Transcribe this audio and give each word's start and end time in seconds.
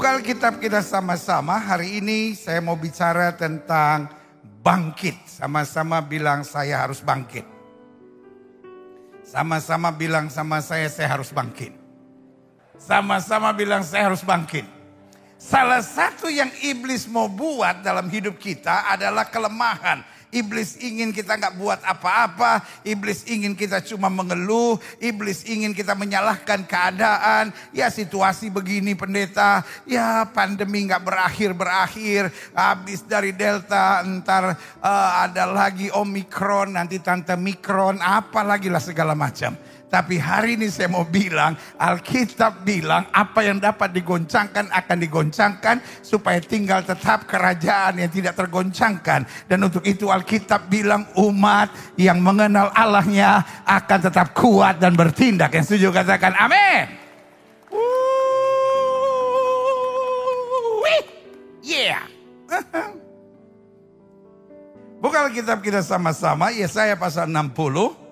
Buka 0.00 0.16
Alkitab 0.16 0.64
kita 0.64 0.80
sama-sama. 0.80 1.60
Hari 1.60 2.00
ini 2.00 2.32
saya 2.32 2.64
mau 2.64 2.72
bicara 2.72 3.36
tentang 3.36 4.08
bangkit. 4.64 5.12
Sama-sama 5.28 6.00
bilang 6.00 6.40
saya 6.40 6.80
harus 6.80 7.04
bangkit. 7.04 7.44
Sama-sama 9.20 9.92
bilang 9.92 10.32
sama 10.32 10.64
saya 10.64 10.88
saya 10.88 11.20
harus 11.20 11.28
bangkit. 11.28 11.76
Sama-sama 12.80 13.52
bilang 13.52 13.84
saya 13.84 14.08
harus 14.08 14.24
bangkit. 14.24 14.64
Salah 15.36 15.84
satu 15.84 16.32
yang 16.32 16.48
iblis 16.64 17.04
mau 17.04 17.28
buat 17.28 17.84
dalam 17.84 18.08
hidup 18.08 18.40
kita 18.40 18.88
adalah 18.88 19.28
kelemahan. 19.28 20.00
Iblis 20.30 20.78
ingin 20.78 21.10
kita 21.10 21.34
nggak 21.34 21.58
buat 21.58 21.80
apa-apa. 21.82 22.62
Iblis 22.86 23.26
ingin 23.26 23.58
kita 23.58 23.82
cuma 23.82 24.06
mengeluh. 24.06 24.78
Iblis 25.02 25.42
ingin 25.46 25.74
kita 25.74 25.98
menyalahkan 25.98 26.62
keadaan. 26.66 27.50
Ya 27.74 27.90
situasi 27.90 28.46
begini 28.46 28.94
pendeta. 28.94 29.66
Ya 29.86 30.22
pandemi 30.30 30.86
nggak 30.86 31.02
berakhir-berakhir. 31.02 32.30
Habis 32.54 33.02
dari 33.02 33.34
Delta 33.34 34.06
ntar 34.06 34.54
uh, 34.78 35.10
ada 35.26 35.50
lagi 35.50 35.90
Omikron. 35.90 36.78
Nanti 36.78 37.02
Tante 37.02 37.34
Mikron. 37.34 37.98
Apalagi 37.98 38.70
lah 38.70 38.82
segala 38.82 39.18
macam. 39.18 39.69
Tapi 39.90 40.22
hari 40.22 40.54
ini 40.54 40.70
saya 40.70 40.86
mau 40.86 41.02
bilang, 41.02 41.58
Alkitab 41.74 42.62
bilang 42.62 43.10
apa 43.10 43.42
yang 43.42 43.58
dapat 43.58 43.90
digoncangkan 43.90 44.70
akan 44.70 44.98
digoncangkan 45.02 45.82
supaya 45.98 46.38
tinggal 46.38 46.86
tetap 46.86 47.26
kerajaan 47.26 47.98
yang 47.98 48.06
tidak 48.06 48.38
tergoncangkan. 48.38 49.26
Dan 49.50 49.58
untuk 49.66 49.82
itu 49.82 50.06
Alkitab 50.06 50.70
bilang 50.70 51.10
umat 51.18 51.74
yang 51.98 52.22
mengenal 52.22 52.70
Allahnya 52.70 53.42
akan 53.66 53.98
tetap 54.06 54.30
kuat 54.30 54.78
dan 54.78 54.94
bertindak. 54.94 55.50
Yang 55.58 55.74
setuju 55.74 55.90
katakan 55.90 56.38
amin. 56.38 56.86
Yeah. 61.60 62.02
Buka 65.02 65.30
Alkitab 65.30 65.62
kita 65.62 65.86
sama-sama, 65.86 66.50
Yesaya 66.50 66.98
pasal 66.98 67.30
60 67.30 68.09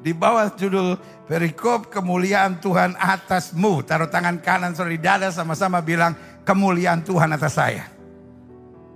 di 0.00 0.12
bawah 0.12 0.50
judul 0.54 0.98
perikop 1.28 1.88
kemuliaan 1.88 2.60
Tuhan 2.60 2.96
atasmu. 2.96 3.84
Taruh 3.84 4.10
tangan 4.10 4.40
kanan 4.40 4.72
saudara 4.72 4.94
di 4.94 5.00
dada 5.00 5.28
sama-sama 5.30 5.80
bilang 5.80 6.14
kemuliaan 6.42 7.04
Tuhan 7.04 7.30
atas 7.34 7.54
saya. 7.56 7.84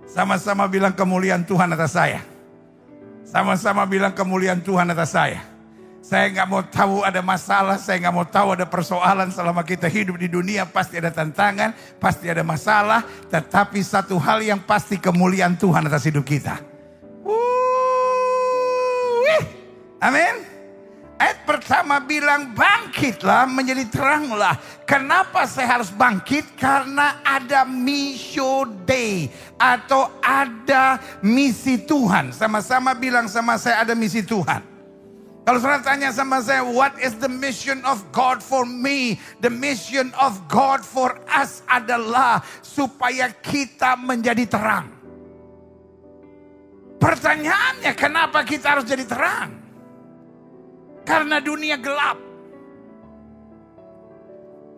Sama-sama 0.08 0.64
bilang 0.66 0.96
kemuliaan 0.96 1.44
Tuhan 1.44 1.68
atas 1.72 1.92
saya. 1.92 2.20
Sama-sama 3.28 3.84
bilang 3.84 4.16
kemuliaan 4.16 4.64
Tuhan 4.64 4.88
atas 4.88 5.12
saya. 5.12 5.40
Saya 6.00 6.32
nggak 6.32 6.48
mau 6.48 6.64
tahu 6.64 7.05
ada 7.05 7.20
masalah, 7.20 7.77
saya 7.77 8.00
nggak 8.00 8.14
mau 8.16 8.24
tahu 8.24 8.56
ada 8.56 8.64
persoalan 8.64 9.28
selama 9.28 9.60
kita 9.60 9.92
hidup 9.92 10.16
di 10.16 10.24
dunia 10.24 10.64
pasti 10.64 10.96
ada 10.96 11.12
tantangan, 11.12 11.77
pasti 12.00 12.33
ada 12.33 12.40
masalah, 12.40 13.05
tetapi 13.28 13.84
satu 13.84 14.16
hal 14.16 14.40
yang 14.40 14.56
pasti 14.64 14.96
kemuliaan 14.96 15.60
Tuhan 15.60 15.84
atas 15.84 16.08
hidup 16.08 16.24
kita. 16.24 16.56
Amin. 19.98 20.47
Ayat 21.19 21.42
pertama 21.42 21.98
bilang 21.98 22.55
bangkitlah 22.55 23.50
menjadi 23.50 23.91
teranglah. 23.91 24.55
Kenapa 24.86 25.50
saya 25.50 25.83
harus 25.83 25.91
bangkit? 25.91 26.55
Karena 26.55 27.19
ada 27.27 27.66
mission 27.66 28.86
day 28.86 29.27
atau 29.58 30.14
ada 30.22 31.02
misi 31.19 31.74
Tuhan. 31.74 32.30
Sama-sama 32.30 32.94
bilang 32.94 33.27
sama 33.27 33.58
saya 33.58 33.83
ada 33.83 33.98
misi 33.98 34.22
Tuhan. 34.22 34.62
Kalau 35.42 35.58
saudara 35.58 35.83
tanya 35.83 36.14
sama 36.14 36.39
saya, 36.39 36.62
what 36.62 36.95
is 37.02 37.18
the 37.18 37.27
mission 37.27 37.83
of 37.83 37.98
God 38.14 38.39
for 38.39 38.62
me? 38.62 39.18
The 39.42 39.50
mission 39.50 40.14
of 40.14 40.39
God 40.46 40.86
for 40.86 41.18
us 41.27 41.67
adalah 41.67 42.46
supaya 42.62 43.33
kita 43.33 43.96
menjadi 43.98 44.45
terang. 44.45 44.92
Pertanyaannya, 47.00 47.90
kenapa 47.96 48.45
kita 48.45 48.77
harus 48.77 48.86
jadi 48.86 49.08
terang? 49.08 49.67
Karena 51.08 51.41
dunia 51.41 51.80
gelap. 51.80 52.20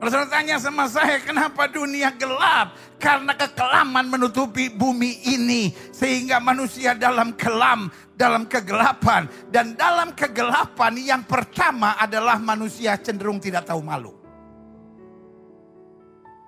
Saya 0.01 0.25
tanya 0.31 0.57
sama 0.57 0.89
saya, 0.89 1.21
kenapa 1.21 1.69
dunia 1.69 2.15
gelap? 2.15 2.73
Karena 2.97 3.35
kekelaman 3.37 4.07
menutupi 4.09 4.71
bumi 4.71 5.27
ini. 5.27 5.75
Sehingga 5.91 6.39
manusia 6.39 6.95
dalam 6.97 7.35
kelam, 7.35 7.91
dalam 8.15 8.47
kegelapan. 8.47 9.27
Dan 9.51 9.75
dalam 9.75 10.15
kegelapan 10.15 10.95
yang 10.97 11.23
pertama 11.27 11.99
adalah 11.99 12.39
manusia 12.39 12.95
cenderung 12.97 13.43
tidak 13.43 13.67
tahu 13.67 13.83
malu. 13.83 14.15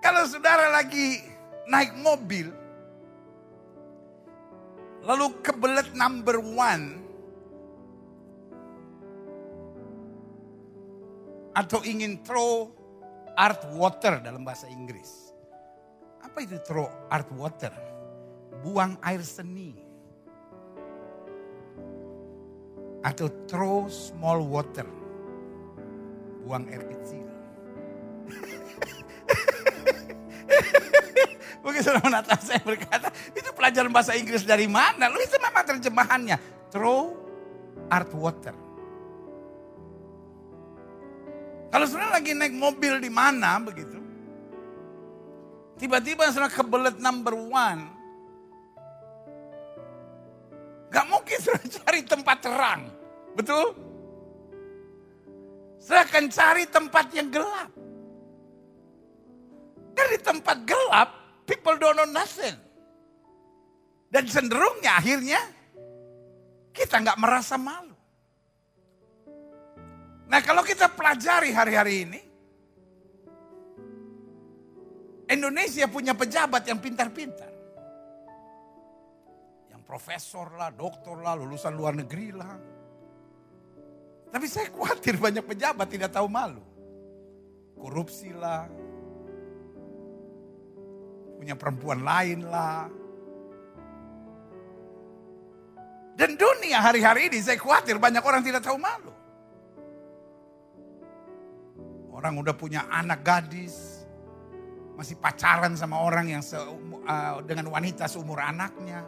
Kalau 0.01 0.23
saudara 0.31 0.73
lagi 0.73 1.21
naik 1.69 1.93
mobil, 2.01 2.49
lalu 5.05 5.27
kebelet 5.45 5.93
number 5.93 6.41
one, 6.41 7.02
atau 11.53 11.85
ingin 11.85 12.25
throw 12.25 12.73
art 13.37 13.61
water 13.77 14.21
dalam 14.21 14.45
bahasa 14.45 14.69
Inggris. 14.69 15.33
Apa 16.25 16.43
itu 16.45 16.59
throw 16.65 16.89
art 17.13 17.31
water? 17.37 17.73
Buang 18.65 18.97
air 19.05 19.23
seni. 19.25 19.75
Atau 23.03 23.29
throw 23.51 23.91
small 23.91 24.47
water. 24.47 24.87
Buang 26.47 26.69
air 26.71 26.87
kecil. 26.87 27.27
Mungkin 31.63 31.83
saudara 31.83 32.07
menata 32.07 32.39
saya 32.39 32.63
berkata, 32.63 33.11
itu 33.35 33.51
pelajaran 33.55 33.91
bahasa 33.91 34.15
Inggris 34.15 34.47
dari 34.47 34.71
mana? 34.71 35.11
Lu 35.11 35.19
itu 35.19 35.35
memang 35.39 35.67
terjemahannya. 35.67 36.39
Throw 36.71 37.19
art 37.91 38.15
water. 38.15 38.55
Kalau 41.73 41.89
saudara 41.89 42.21
lagi 42.21 42.37
naik 42.37 42.53
mobil 42.53 43.01
di 43.01 43.09
mana 43.09 43.57
begitu. 43.57 43.97
Tiba-tiba 45.81 46.29
saudara 46.29 46.53
kebelet 46.53 47.01
number 47.01 47.33
one. 47.33 47.89
Gak 50.93 51.09
mungkin 51.09 51.37
saudara 51.41 51.65
cari 51.81 52.01
tempat 52.05 52.37
terang. 52.45 52.83
Betul? 53.33 53.73
Saya 55.81 56.05
akan 56.05 56.25
cari 56.29 56.65
tempat 56.69 57.07
yang 57.17 57.33
gelap. 57.33 57.73
Dari 59.97 60.17
tempat 60.21 60.69
gelap, 60.69 61.09
people 61.49 61.75
don't 61.81 61.97
know 61.97 62.09
nothing. 62.13 62.55
Dan 64.13 64.29
cenderungnya 64.29 65.01
akhirnya 65.01 65.41
kita 66.77 67.01
nggak 67.01 67.17
merasa 67.17 67.57
malu. 67.57 67.92
Nah 70.33 70.41
kalau 70.41 70.65
kita 70.65 70.89
pelajari 70.89 71.53
hari-hari 71.53 72.09
ini, 72.09 72.21
Indonesia 75.29 75.85
punya 75.93 76.17
pejabat 76.17 76.65
yang 76.65 76.81
pintar-pintar. 76.81 77.53
Yang 79.69 79.83
profesor 79.85 80.57
lah, 80.57 80.73
doktor 80.73 81.21
lah, 81.21 81.37
lulusan 81.37 81.77
luar 81.77 81.93
negeri 82.01 82.33
lah. 82.33 82.57
Tapi 84.33 84.47
saya 84.49 84.73
khawatir 84.73 85.21
banyak 85.21 85.45
pejabat 85.45 85.93
tidak 85.93 86.17
tahu 86.17 86.33
malu. 86.33 86.65
Korupsi 87.77 88.33
lah. 88.33 88.65
Punya 91.37 91.61
perempuan 91.61 92.01
lain 92.01 92.49
lah. 92.49 92.89
Dan 96.17 96.41
dunia 96.41 96.81
hari-hari 96.81 97.29
ini 97.29 97.45
saya 97.45 97.61
khawatir 97.61 98.01
banyak 98.01 98.25
orang 98.25 98.41
tidak 98.41 98.65
tahu 98.65 98.81
malu. 98.81 99.12
Orang 102.23 102.39
udah 102.39 102.55
punya 102.55 102.87
anak 102.87 103.27
gadis, 103.27 104.07
masih 104.95 105.19
pacaran 105.19 105.75
sama 105.75 105.99
orang 105.99 106.31
yang 106.31 106.39
se, 106.39 106.55
uh, 106.55 107.43
dengan 107.43 107.67
wanita 107.67 108.07
seumur 108.07 108.39
anaknya. 108.39 109.03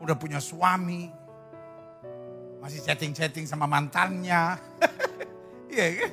Udah 0.00 0.16
punya 0.16 0.40
suami, 0.40 1.12
masih 2.64 2.80
chatting-chatting 2.80 3.44
sama 3.44 3.68
mantannya. 3.68 4.56
Iya 5.68 6.00
kan? 6.00 6.12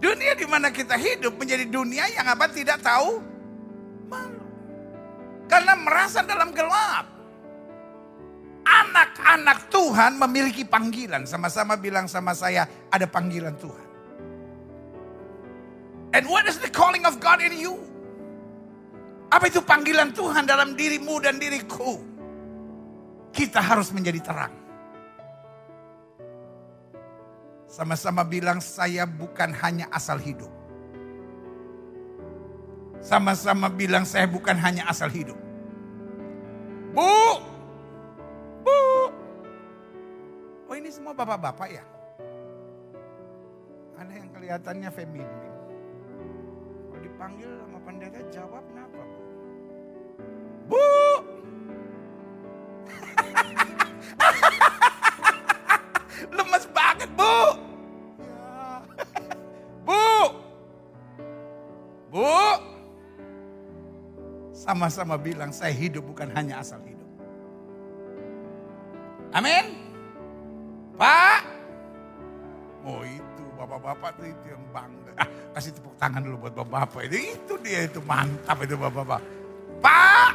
Dunia 0.00 0.32
di 0.34 0.48
mana 0.48 0.72
kita 0.72 0.96
hidup 0.96 1.36
menjadi 1.36 1.68
dunia 1.68 2.08
yang 2.16 2.26
apa 2.26 2.48
tidak 2.48 2.80
tahu 2.80 3.20
malu. 4.08 4.40
Karena 5.46 5.76
merasa 5.76 6.24
dalam 6.24 6.50
gelap. 6.56 7.13
Anak-anak 8.64 9.68
Tuhan 9.68 10.16
memiliki 10.16 10.64
panggilan. 10.64 11.28
Sama-sama 11.28 11.76
bilang 11.76 12.08
sama 12.08 12.32
saya, 12.32 12.64
ada 12.88 13.04
panggilan 13.04 13.54
Tuhan. 13.60 13.88
And 16.14 16.24
what 16.30 16.48
is 16.48 16.62
the 16.62 16.70
calling 16.70 17.04
of 17.04 17.18
God 17.20 17.42
in 17.44 17.52
you? 17.52 17.76
Apa 19.34 19.50
itu 19.50 19.58
panggilan 19.60 20.14
Tuhan 20.14 20.46
dalam 20.46 20.78
dirimu 20.78 21.18
dan 21.18 21.42
diriku? 21.42 21.98
Kita 23.34 23.58
harus 23.58 23.90
menjadi 23.90 24.22
terang. 24.22 24.54
Sama-sama 27.66 28.22
bilang 28.22 28.62
saya 28.62 29.02
bukan 29.02 29.50
hanya 29.58 29.90
asal 29.90 30.22
hidup. 30.22 30.46
Sama-sama 33.02 33.66
bilang 33.66 34.06
saya 34.06 34.30
bukan 34.30 34.54
hanya 34.54 34.86
asal 34.86 35.10
hidup. 35.10 35.36
Bu. 36.94 37.53
Ini 40.84 40.92
semua 40.92 41.16
bapak-bapak 41.16 41.68
ya? 41.72 41.80
Ada 43.96 44.12
yang 44.20 44.28
kelihatannya 44.36 44.92
feminin. 44.92 45.52
Kalau 46.92 47.00
dipanggil 47.00 47.48
sama 47.56 47.80
pendeta 47.88 48.20
jawab 48.28 48.60
kenapa 48.68 49.00
bu? 49.08 49.16
Bu. 50.68 50.84
Lemes 56.36 56.64
banget 56.76 57.08
bu. 57.16 57.32
Ya. 58.20 58.84
Bu. 59.88 60.04
Bu. 62.12 62.28
Sama-sama 64.52 65.16
bilang 65.16 65.48
saya 65.48 65.72
hidup 65.72 66.12
bukan 66.12 66.28
hanya 66.36 66.60
asal 66.60 66.84
hidup. 66.84 67.08
Amin. 69.32 69.73
Tangan 76.04 76.20
dulu 76.20 76.36
buat 76.44 76.52
bapak-bapak. 76.60 77.08
Itu, 77.08 77.16
itu 77.16 77.54
dia 77.64 77.88
itu 77.88 78.00
mantap 78.04 78.60
itu 78.60 78.76
bapak-bapak. 78.76 79.20
Pak. 79.80 80.32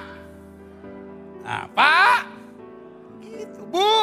Nah, 1.46 1.66
Pak. 1.78 2.22
Gitu, 3.22 3.62
Bu. 3.70 3.94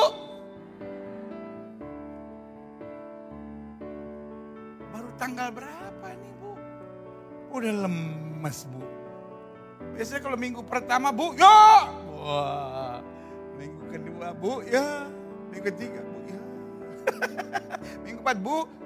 Baru 4.95 5.11
tanggal 5.19 5.51
berapa 5.51 6.07
nih, 6.15 6.33
Bu? 6.39 6.51
Udah 7.51 7.73
lemes, 7.83 8.59
Bu. 8.71 8.83
Biasanya 9.99 10.23
kalau 10.23 10.39
minggu 10.39 10.63
pertama, 10.63 11.11
Bu, 11.11 11.35
ya. 11.35 11.91
Wah. 12.15 13.03
Minggu 13.59 13.83
kedua, 13.91 14.27
Bu, 14.39 14.63
ya. 14.71 15.11
Minggu 15.51 15.67
ketiga, 15.67 15.99
Bu, 15.99 16.19
ya. 16.31 16.41
minggu 18.07 18.23
empat, 18.23 18.39
Bu. 18.39 18.86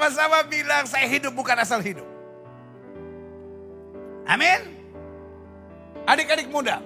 Sama-sama 0.00 0.40
bilang 0.48 0.88
saya 0.88 1.04
hidup 1.04 1.36
bukan 1.36 1.60
asal 1.60 1.76
hidup. 1.84 2.08
Amin. 4.24 4.64
Adik-adik 6.08 6.48
muda. 6.48 6.80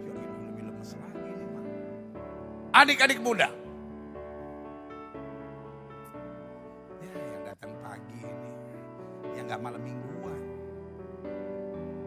Ya. 0.00 0.16
Adik-adik 2.72 3.20
muda. 3.20 3.52
Ya, 7.04 7.12
yang 7.12 7.52
datang 7.52 7.72
pagi 7.84 8.24
ini. 8.24 8.52
Yang 9.36 9.44
gak 9.52 9.60
malam 9.60 9.82
mingguan. 9.84 10.40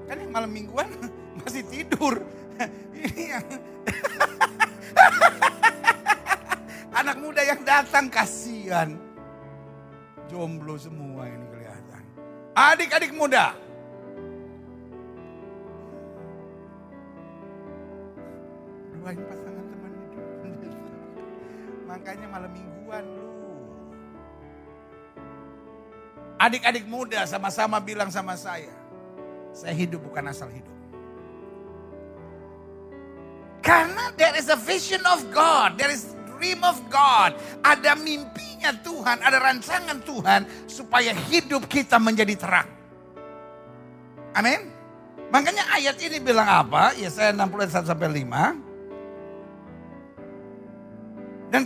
Kan 0.10 0.18
yang 0.26 0.34
malam 0.34 0.50
mingguan 0.50 0.90
masih 1.46 1.62
tidur. 1.70 2.18
Ini 2.98 3.38
yang... 3.38 3.46
Anak 6.98 7.22
muda 7.22 7.46
yang 7.46 7.62
datang 7.62 8.10
kasihan. 8.64 8.96
Jomblo 10.32 10.80
semua 10.80 11.28
ini 11.28 11.46
kelihatan. 11.52 12.04
Adik-adik 12.56 13.12
muda. 13.12 13.52
Doain 18.96 19.20
pasangan 19.20 19.66
teman 19.68 19.92
hidup. 20.00 20.76
Makanya 21.92 22.28
malam 22.32 22.52
mingguan 22.56 23.04
lu. 23.04 23.28
Adik-adik 26.40 26.88
muda 26.88 27.28
sama-sama 27.28 27.84
bilang 27.84 28.08
sama 28.08 28.40
saya. 28.40 28.72
Saya 29.52 29.76
hidup 29.76 30.08
bukan 30.08 30.32
asal 30.32 30.48
hidup. 30.48 30.72
Karena 33.60 34.12
there 34.16 34.36
is 34.40 34.48
a 34.48 34.60
vision 34.60 35.04
of 35.08 35.24
God, 35.36 35.76
there 35.76 35.92
is 35.92 36.13
dream 36.44 36.60
of 36.68 36.76
God. 36.92 37.40
Ada 37.64 37.96
mimpinya 37.96 38.76
Tuhan, 38.84 39.24
ada 39.24 39.40
rancangan 39.40 40.04
Tuhan 40.04 40.44
supaya 40.68 41.16
hidup 41.32 41.72
kita 41.72 41.96
menjadi 42.04 42.36
terang. 42.36 42.68
Amin. 44.36 44.68
Makanya 45.32 45.64
ayat 45.72 45.96
ini 46.04 46.20
bilang 46.20 46.44
apa? 46.44 46.92
Ya 47.00 47.08
saya 47.08 47.32
60 47.32 47.48
ayat 47.64 47.88
1 47.88 47.88
sampai 47.96 48.28
5. 48.28 48.60
Dan 51.48 51.64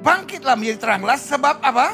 bangkitlah 0.00 0.56
menjadi 0.56 0.80
teranglah 0.80 1.20
sebab 1.20 1.60
apa? 1.60 1.92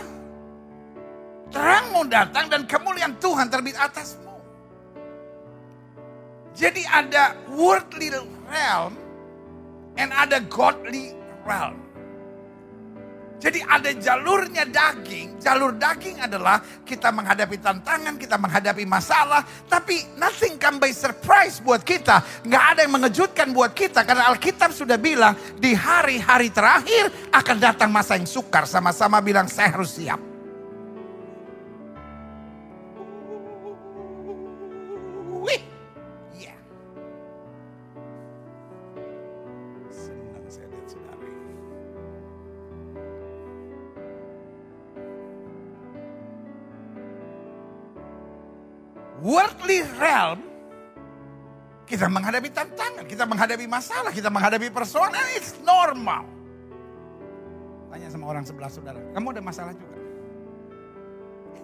Terangmu 1.51 2.07
datang 2.07 2.47
dan 2.47 2.71
kemuliaan 2.71 3.19
Tuhan 3.19 3.51
terbit 3.51 3.75
atasmu. 3.75 4.31
Jadi 6.55 6.87
ada 6.87 7.35
worldly 7.51 8.15
realm 8.47 8.95
and 9.99 10.15
ada 10.15 10.39
godly 10.47 11.17
realm. 11.43 11.92
Jadi 13.43 13.59
ada 13.67 13.91
jalurnya 13.91 14.63
daging. 14.63 15.43
Jalur 15.43 15.75
daging 15.75 16.23
adalah 16.23 16.63
kita 16.87 17.11
menghadapi 17.11 17.59
tantangan, 17.59 18.15
kita 18.15 18.39
menghadapi 18.39 18.87
masalah. 18.87 19.43
Tapi 19.67 20.15
nothing 20.15 20.63
come 20.63 20.79
by 20.79 20.95
surprise 20.95 21.59
buat 21.59 21.83
kita. 21.83 22.47
Nggak 22.47 22.65
ada 22.71 22.81
yang 22.87 22.95
mengejutkan 22.95 23.51
buat 23.51 23.75
kita. 23.75 24.07
Karena 24.07 24.31
Alkitab 24.31 24.71
sudah 24.71 24.95
bilang 24.95 25.35
di 25.59 25.75
hari-hari 25.75 26.55
terakhir 26.55 27.11
akan 27.35 27.57
datang 27.59 27.91
masa 27.91 28.15
yang 28.15 28.31
sukar. 28.31 28.63
Sama-sama 28.63 29.19
bilang 29.19 29.51
saya 29.51 29.75
harus 29.75 29.99
siap. 29.99 30.32
Worldly 49.23 49.87
realm, 50.03 50.43
kita 51.87 52.11
menghadapi 52.11 52.51
tantangan, 52.51 53.07
kita 53.07 53.23
menghadapi 53.23 53.71
masalah, 53.71 54.11
kita 54.11 54.27
menghadapi 54.29 54.69
persoalan, 54.75 55.23
it's 55.39 55.55
normal. 55.63 56.27
Tanya 57.95 58.11
sama 58.11 58.35
orang 58.35 58.43
sebelah 58.43 58.67
saudara, 58.67 58.99
kamu 59.15 59.39
ada 59.39 59.43
masalah 59.45 59.73
juga? 59.79 59.97
Eh. 61.55 61.63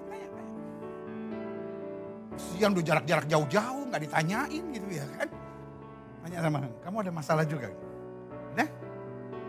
Siang 2.39 2.79
udah 2.79 2.85
jarak-jarak 2.87 3.27
jauh-jauh, 3.27 3.83
nggak 3.91 4.03
ditanyain 4.07 4.65
gitu 4.71 4.89
ya 4.95 5.07
kan? 5.19 5.29
Tanya 6.23 6.39
sama, 6.47 6.59
kamu 6.87 6.97
ada 7.03 7.13
masalah 7.13 7.45
juga? 7.49 7.69
Udah? 8.55 8.69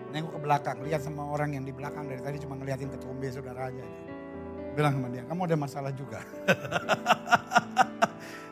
Nengok 0.10 0.32
ke 0.34 0.40
belakang, 0.42 0.78
lihat 0.82 1.06
sama 1.06 1.22
orang 1.30 1.54
yang 1.54 1.62
di 1.62 1.70
belakang 1.70 2.10
dari 2.10 2.18
tadi 2.26 2.42
cuma 2.42 2.58
ngeliatin 2.58 2.90
ketumbe 2.90 3.30
saudara 3.30 3.70
aja. 3.70 3.86
Bilang 4.74 4.98
sama 4.98 5.08
dia, 5.14 5.22
kamu 5.30 5.42
ada 5.46 5.58
masalah 5.60 5.92
juga. 5.94 6.24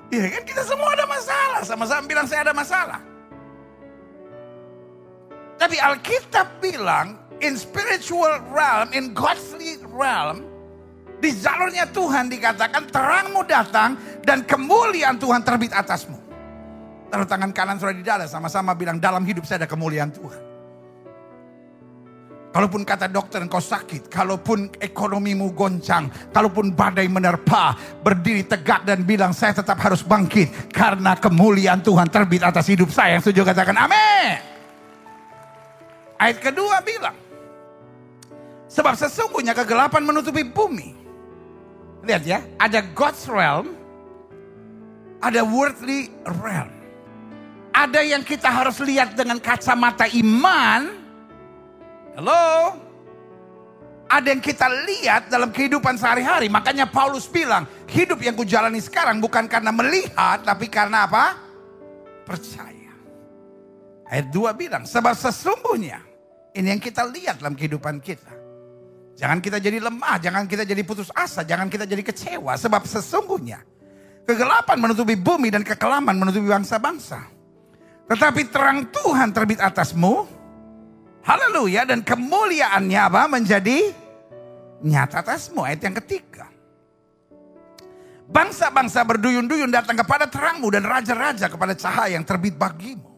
Iya 0.08 0.40
kan 0.40 0.44
kita 0.48 0.64
semua 0.64 0.96
ada 0.96 1.06
masalah. 1.06 1.62
Sama-sama 1.68 2.04
bilang 2.08 2.26
saya 2.30 2.48
ada 2.48 2.56
masalah. 2.56 3.00
Tapi 5.58 5.76
Alkitab 5.82 6.64
bilang 6.64 7.18
in 7.44 7.58
spiritual 7.58 8.40
realm, 8.54 8.88
in 8.94 9.12
godly 9.12 9.82
realm, 9.92 10.46
di 11.20 11.34
jalurnya 11.34 11.90
Tuhan 11.92 12.30
dikatakan 12.30 12.88
terangmu 12.94 13.42
datang 13.50 13.98
dan 14.24 14.46
kemuliaan 14.46 15.18
Tuhan 15.20 15.42
terbit 15.44 15.74
atasmu. 15.74 16.16
Taruh 17.08 17.28
tangan 17.28 17.52
kanan 17.52 17.76
sudah 17.82 17.96
di 17.96 18.04
dada 18.04 18.28
sama-sama 18.30 18.78
bilang 18.78 19.02
dalam 19.02 19.26
hidup 19.26 19.44
saya 19.44 19.66
ada 19.66 19.70
kemuliaan 19.70 20.14
Tuhan. 20.14 20.47
Kalaupun 22.58 22.82
kata 22.82 23.06
dokter 23.06 23.38
engkau 23.46 23.62
sakit, 23.62 24.10
kalaupun 24.10 24.74
ekonomimu 24.82 25.54
goncang, 25.54 26.10
kalaupun 26.34 26.74
badai 26.74 27.06
menerpa, 27.06 27.78
berdiri 28.02 28.50
tegak 28.50 28.82
dan 28.82 29.06
bilang 29.06 29.30
saya 29.30 29.62
tetap 29.62 29.78
harus 29.78 30.02
bangkit 30.02 30.74
karena 30.74 31.14
kemuliaan 31.14 31.86
Tuhan 31.86 32.10
terbit 32.10 32.42
atas 32.42 32.66
hidup 32.66 32.90
saya. 32.90 33.22
Yang 33.22 33.30
setuju 33.30 33.54
katakan 33.54 33.78
amin. 33.78 34.42
Ayat 36.18 36.42
kedua 36.42 36.82
bilang, 36.82 37.14
sebab 38.74 38.98
sesungguhnya 38.98 39.54
kegelapan 39.54 40.02
menutupi 40.02 40.42
bumi. 40.42 40.98
Lihat 42.10 42.26
ya, 42.26 42.42
ada 42.58 42.82
God's 42.82 43.22
realm, 43.30 43.78
ada 45.22 45.46
worldly 45.46 46.10
realm. 46.42 46.74
Ada 47.70 48.02
yang 48.02 48.26
kita 48.26 48.50
harus 48.50 48.82
lihat 48.82 49.14
dengan 49.14 49.38
kacamata 49.38 50.10
iman, 50.10 51.06
Halo? 52.18 52.74
Ada 54.10 54.34
yang 54.34 54.42
kita 54.42 54.66
lihat 54.90 55.30
dalam 55.30 55.54
kehidupan 55.54 56.02
sehari-hari. 56.02 56.50
Makanya 56.50 56.90
Paulus 56.90 57.30
bilang, 57.30 57.70
hidup 57.86 58.18
yang 58.26 58.34
kujalani 58.34 58.82
sekarang 58.82 59.22
bukan 59.22 59.46
karena 59.46 59.70
melihat, 59.70 60.42
tapi 60.42 60.66
karena 60.66 61.06
apa? 61.06 61.38
Percaya. 62.26 62.98
Ayat 64.10 64.34
2 64.34 64.50
bilang, 64.58 64.90
sebab 64.90 65.14
sesungguhnya, 65.14 66.02
ini 66.58 66.74
yang 66.74 66.82
kita 66.82 67.06
lihat 67.06 67.38
dalam 67.38 67.54
kehidupan 67.54 68.02
kita. 68.02 68.34
Jangan 69.14 69.38
kita 69.38 69.62
jadi 69.62 69.78
lemah, 69.78 70.18
jangan 70.18 70.50
kita 70.50 70.66
jadi 70.66 70.82
putus 70.82 71.14
asa, 71.14 71.46
jangan 71.46 71.70
kita 71.70 71.86
jadi 71.86 72.02
kecewa. 72.02 72.58
Sebab 72.58 72.82
sesungguhnya 72.86 73.62
kegelapan 74.26 74.78
menutupi 74.82 75.14
bumi 75.14 75.54
dan 75.54 75.62
kekelaman 75.62 76.18
menutupi 76.18 76.50
bangsa-bangsa. 76.50 77.30
Tetapi 78.10 78.42
terang 78.50 78.90
Tuhan 78.90 79.30
terbit 79.36 79.62
atasmu. 79.62 80.37
Haleluya 81.28 81.84
dan 81.84 82.00
kemuliaannya 82.08 83.00
apa? 83.04 83.28
Menjadi 83.28 83.92
nyata 84.80 85.20
atasmu. 85.20 85.60
Ayat 85.60 85.84
yang 85.84 85.96
ketiga. 86.00 86.48
Bangsa-bangsa 88.32 89.04
berduyun-duyun 89.04 89.72
datang 89.72 90.00
kepada 90.00 90.32
terangmu 90.32 90.72
dan 90.72 90.88
raja-raja 90.88 91.52
kepada 91.52 91.76
cahaya 91.76 92.16
yang 92.16 92.24
terbit 92.24 92.56
bagimu. 92.56 93.12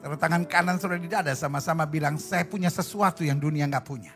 Taruh 0.00 0.16
tangan 0.16 0.44
kanan 0.48 0.76
sudah 0.80 0.96
di 0.96 1.08
dada 1.08 1.32
sama-sama 1.36 1.84
bilang 1.84 2.16
saya 2.16 2.44
punya 2.48 2.72
sesuatu 2.72 3.20
yang 3.20 3.36
dunia 3.36 3.68
nggak 3.68 3.84
punya. 3.84 4.12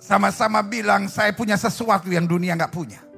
Sama-sama 0.00 0.62
bilang 0.66 1.06
saya 1.06 1.30
punya 1.34 1.54
sesuatu 1.54 2.10
yang 2.10 2.26
dunia 2.26 2.58
nggak 2.58 2.72
punya. 2.72 3.09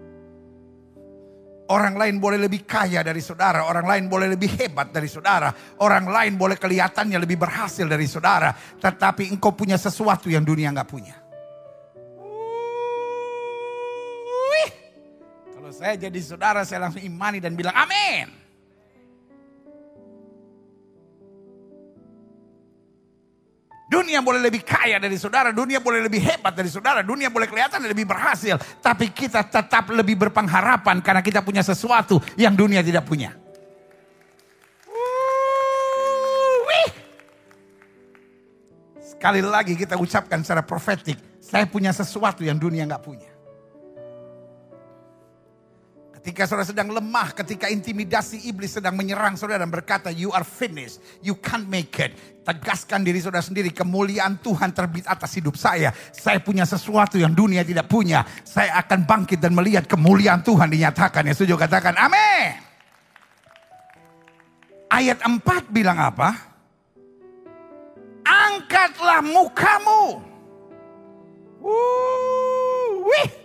Orang 1.71 1.95
lain 1.95 2.19
boleh 2.19 2.43
lebih 2.43 2.67
kaya 2.67 3.07
dari 3.07 3.23
saudara, 3.23 3.71
orang 3.71 3.87
lain 3.87 4.05
boleh 4.11 4.35
lebih 4.35 4.51
hebat 4.59 4.91
dari 4.91 5.07
saudara, 5.07 5.55
orang 5.79 6.11
lain 6.11 6.35
boleh 6.35 6.59
kelihatannya 6.59 7.23
lebih 7.23 7.39
berhasil 7.39 7.87
dari 7.87 8.05
saudara, 8.11 8.51
tetapi 8.83 9.31
engkau 9.31 9.55
punya 9.55 9.79
sesuatu 9.79 10.27
yang 10.27 10.43
dunia 10.43 10.75
nggak 10.75 10.91
punya. 10.91 11.15
Wih. 14.51 14.71
Kalau 15.55 15.71
saya 15.71 15.95
jadi 15.95 16.19
saudara, 16.19 16.67
saya 16.67 16.83
langsung 16.83 17.01
imani 17.07 17.39
dan 17.39 17.55
bilang 17.55 17.79
amin. 17.79 18.42
Dunia 23.93 24.25
boleh 24.25 24.41
lebih 24.41 24.65
kaya 24.65 24.97
dari 24.97 25.21
saudara, 25.21 25.53
dunia 25.53 25.77
boleh 25.77 26.01
lebih 26.01 26.25
hebat 26.25 26.57
dari 26.57 26.73
saudara, 26.73 27.05
dunia 27.05 27.29
boleh 27.29 27.45
kelihatan 27.45 27.85
lebih 27.85 28.09
berhasil. 28.09 28.57
Tapi 28.81 29.13
kita 29.13 29.45
tetap 29.45 29.93
lebih 29.93 30.17
berpengharapan 30.17 31.05
karena 31.05 31.21
kita 31.21 31.45
punya 31.45 31.61
sesuatu 31.61 32.17
yang 32.41 32.57
dunia 32.57 32.81
tidak 32.81 33.05
punya. 33.05 33.37
Sekali 39.05 39.45
lagi 39.45 39.77
kita 39.77 40.01
ucapkan 40.01 40.41
secara 40.41 40.65
profetik, 40.65 41.21
saya 41.39 41.69
punya 41.69 41.93
sesuatu 41.93 42.41
yang 42.43 42.57
dunia 42.57 42.89
nggak 42.89 43.05
punya. 43.05 43.32
Ketika 46.23 46.47
saudara 46.47 46.63
sedang 46.63 46.95
lemah, 46.95 47.35
ketika 47.35 47.67
intimidasi 47.67 48.47
iblis 48.47 48.79
sedang 48.79 48.95
menyerang 48.95 49.35
saudara 49.35 49.67
dan 49.67 49.75
berkata, 49.75 50.07
you 50.07 50.31
are 50.31 50.47
finished, 50.47 51.03
you 51.19 51.35
can't 51.35 51.67
make 51.67 51.99
it. 51.99 52.15
Tegaskan 52.47 53.03
diri 53.03 53.19
saudara 53.19 53.43
sendiri, 53.43 53.75
kemuliaan 53.75 54.39
Tuhan 54.39 54.71
terbit 54.71 55.03
atas 55.11 55.35
hidup 55.35 55.59
saya. 55.59 55.91
Saya 56.15 56.39
punya 56.39 56.63
sesuatu 56.63 57.19
yang 57.19 57.35
dunia 57.35 57.67
tidak 57.67 57.91
punya. 57.91 58.23
Saya 58.47 58.79
akan 58.79 59.03
bangkit 59.03 59.43
dan 59.43 59.51
melihat 59.51 59.91
kemuliaan 59.91 60.47
Tuhan 60.47 60.71
dinyatakan. 60.71 61.27
Ya 61.27 61.35
setuju 61.35 61.59
katakan, 61.59 61.99
amin. 61.99 62.55
Ayat 64.95 65.19
4 65.27 65.43
bilang 65.75 65.99
apa? 65.99 66.39
Angkatlah 68.23 69.27
mukamu. 69.27 70.23
Uh, 71.59 73.11
wih. 73.11 73.42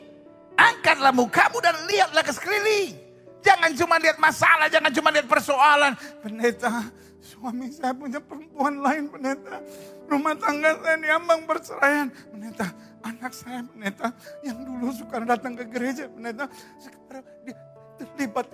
Angkatlah 0.58 1.14
mukamu 1.14 1.62
dan 1.62 1.78
lihatlah 1.86 2.26
ke 2.26 2.34
sekeliling. 2.34 2.98
Jangan 3.46 3.72
cuma 3.78 3.96
lihat 4.02 4.18
masalah, 4.18 4.68
jangan 4.68 4.92
cuma 4.92 5.14
lihat 5.14 5.30
persoalan. 5.30 5.94
Pendeta, 6.20 6.90
suami 7.22 7.70
saya 7.72 7.94
punya 7.94 8.20
perempuan 8.20 8.82
lain 8.82 9.08
pendeta. 9.08 9.62
Rumah 10.10 10.34
tangga 10.36 10.76
saya 10.82 10.98
diambang 10.98 11.42
perceraian. 11.46 12.08
Pendeta, 12.34 12.68
anak 13.06 13.32
saya 13.32 13.62
pendeta 13.64 14.08
yang 14.42 14.58
dulu 14.66 14.92
suka 14.92 15.22
datang 15.24 15.54
ke 15.56 15.64
gereja 15.70 16.10
pendeta. 16.10 16.50
Sekarang 16.82 17.24
dia 17.46 17.56
terlibat 18.02 18.46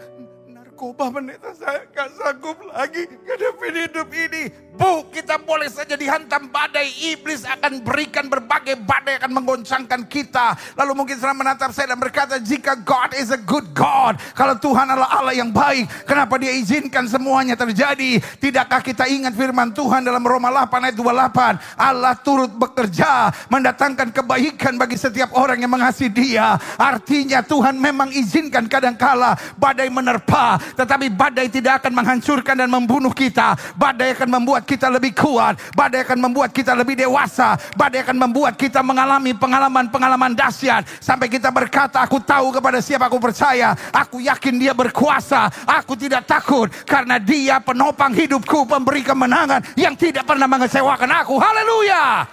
narkoba 0.74 1.13
pendeta 1.13 1.53
saya 1.53 1.86
gak 1.94 2.10
sanggup 2.18 2.58
lagi 2.74 3.06
ngadepin 3.06 3.77
hidup 3.77 4.10
ini. 4.10 4.50
Bu, 4.74 5.06
kita 5.13 5.38
boleh 5.38 5.70
saja 5.70 5.94
dihantam 5.94 6.50
badai. 6.50 6.89
Iblis 7.13 7.46
akan 7.46 7.86
berikan 7.86 8.25
berbagai 8.25 8.82
badai 8.82 9.22
akan 9.22 9.38
menggoncangkan 9.38 10.10
kita. 10.10 10.58
Lalu 10.74 10.98
mungkin 10.98 11.22
setelah 11.22 11.38
menatap 11.38 11.70
saya 11.77 11.94
dan 11.94 12.01
berkata, 12.01 12.42
jika 12.42 12.74
God 12.82 13.13
is 13.13 13.30
a 13.30 13.38
good 13.38 13.70
God. 13.77 14.18
Kalau 14.34 14.58
Tuhan 14.58 14.89
adalah 14.89 15.13
Allah 15.13 15.38
yang 15.38 15.53
baik, 15.53 16.10
kenapa 16.10 16.42
dia 16.42 16.50
izinkan 16.58 17.06
semuanya 17.06 17.53
terjadi? 17.53 18.18
Tidakkah 18.42 18.82
kita 18.82 19.06
ingat 19.06 19.38
firman 19.38 19.77
Tuhan 19.77 20.01
dalam 20.01 20.25
Roma 20.25 20.50
8 20.50 20.89
ayat 20.89 20.98
28? 20.98 21.77
Allah 21.77 22.18
turut 22.25 22.50
bekerja, 22.50 23.30
mendatangkan 23.53 24.10
kebaikan 24.10 24.82
bagi 24.82 24.98
setiap 24.98 25.38
orang 25.38 25.62
yang 25.62 25.70
mengasihi 25.70 26.10
dia. 26.10 26.58
Artinya 26.82 27.46
Tuhan 27.46 27.77
memang 27.77 28.10
izinkan 28.10 28.65
kadangkala 28.65 29.38
badai 29.62 29.94
menerpa. 29.94 30.63
Tetapi 30.74 31.13
badai 31.13 31.48
tidak 31.50 31.84
akan 31.84 31.94
menghancurkan 31.94 32.56
dan 32.58 32.70
membunuh 32.70 33.13
kita. 33.13 33.56
Badai 33.77 34.18
akan 34.18 34.30
membuat 34.39 34.63
kita 34.65 34.89
lebih 34.89 35.13
kuat, 35.13 35.58
badai 35.74 36.03
akan 36.06 36.20
membuat 36.20 36.51
kita 36.51 36.74
lebih 36.74 36.98
dewasa, 36.98 37.56
badai 37.77 38.03
akan 38.03 38.18
membuat 38.18 38.58
kita 38.58 38.82
mengalami 38.82 39.34
pengalaman-pengalaman 39.38 40.34
dahsyat 40.34 40.86
sampai 41.00 41.30
kita 41.30 41.50
berkata, 41.50 42.01
aku 42.03 42.20
tahu 42.22 42.53
kepada 42.53 42.80
siapa 42.82 43.08
aku 43.08 43.18
percaya, 43.22 43.75
aku 43.94 44.20
yakin 44.24 44.56
dia 44.58 44.74
berkuasa, 44.75 45.50
aku 45.65 45.94
tidak 45.98 46.25
takut 46.25 46.70
karena 46.86 47.18
dia 47.22 47.62
penopang 47.62 48.13
hidupku, 48.13 48.65
pemberi 48.65 49.06
kemenangan 49.06 49.63
yang 49.77 49.94
tidak 49.98 50.25
pernah 50.25 50.50
mengecewakan 50.50 51.12
aku. 51.24 51.36
Haleluya. 51.38 52.25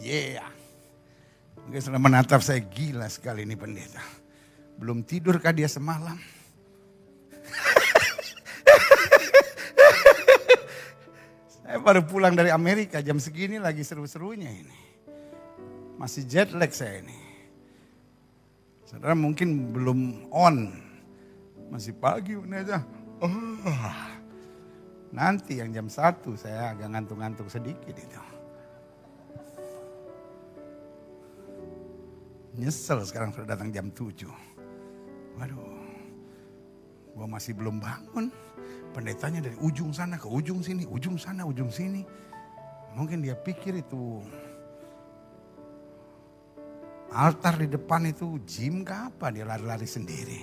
Yeah. 0.00 0.49
Mungkin 1.70 1.86
sudah 1.86 2.02
menatap 2.02 2.42
saya 2.42 2.58
gila 2.66 3.06
sekali 3.06 3.46
ini 3.46 3.54
pendeta. 3.54 4.02
Belum 4.74 5.06
tidurkah 5.06 5.54
dia 5.54 5.70
semalam? 5.70 6.18
Saya 11.62 11.78
baru 11.78 12.02
pulang 12.02 12.34
dari 12.34 12.50
Amerika 12.50 12.98
jam 12.98 13.22
segini 13.22 13.62
lagi 13.62 13.86
seru-serunya 13.86 14.50
ini. 14.50 14.78
Masih 15.94 16.26
jet 16.26 16.50
lag 16.50 16.74
saya 16.74 17.06
ini. 17.06 17.14
Saudara 18.82 19.14
mungkin 19.14 19.70
belum 19.70 20.26
on. 20.34 20.74
Masih 21.70 21.94
pagi 21.94 22.34
aja. 22.50 22.82
Oh. 23.22 23.30
Nanti 25.14 25.62
yang 25.62 25.70
jam 25.70 25.86
satu 25.86 26.34
saya 26.34 26.74
agak 26.74 26.90
ngantuk-ngantuk 26.90 27.46
sedikit 27.46 27.94
itu. 27.94 28.29
Nyesel 32.58 33.06
sekarang 33.06 33.30
sudah 33.30 33.54
datang 33.54 33.70
jam 33.70 33.90
tujuh. 33.94 34.32
Waduh, 35.38 35.62
gua 37.14 37.26
masih 37.30 37.54
belum 37.54 37.78
bangun. 37.78 38.30
Pendetanya 38.90 39.46
dari 39.46 39.54
ujung 39.62 39.94
sana 39.94 40.18
ke 40.18 40.26
ujung 40.26 40.58
sini, 40.58 40.82
ujung 40.90 41.14
sana, 41.14 41.46
ujung 41.46 41.70
sini. 41.70 42.02
Mungkin 42.98 43.22
dia 43.22 43.38
pikir 43.38 43.78
itu 43.78 44.18
altar 47.14 47.58
di 47.58 47.70
depan 47.70 48.10
itu 48.10 48.38
gym 48.42 48.82
ke 48.82 48.94
apa 48.94 49.30
dia 49.30 49.46
lari-lari 49.46 49.86
sendiri. 49.86 50.42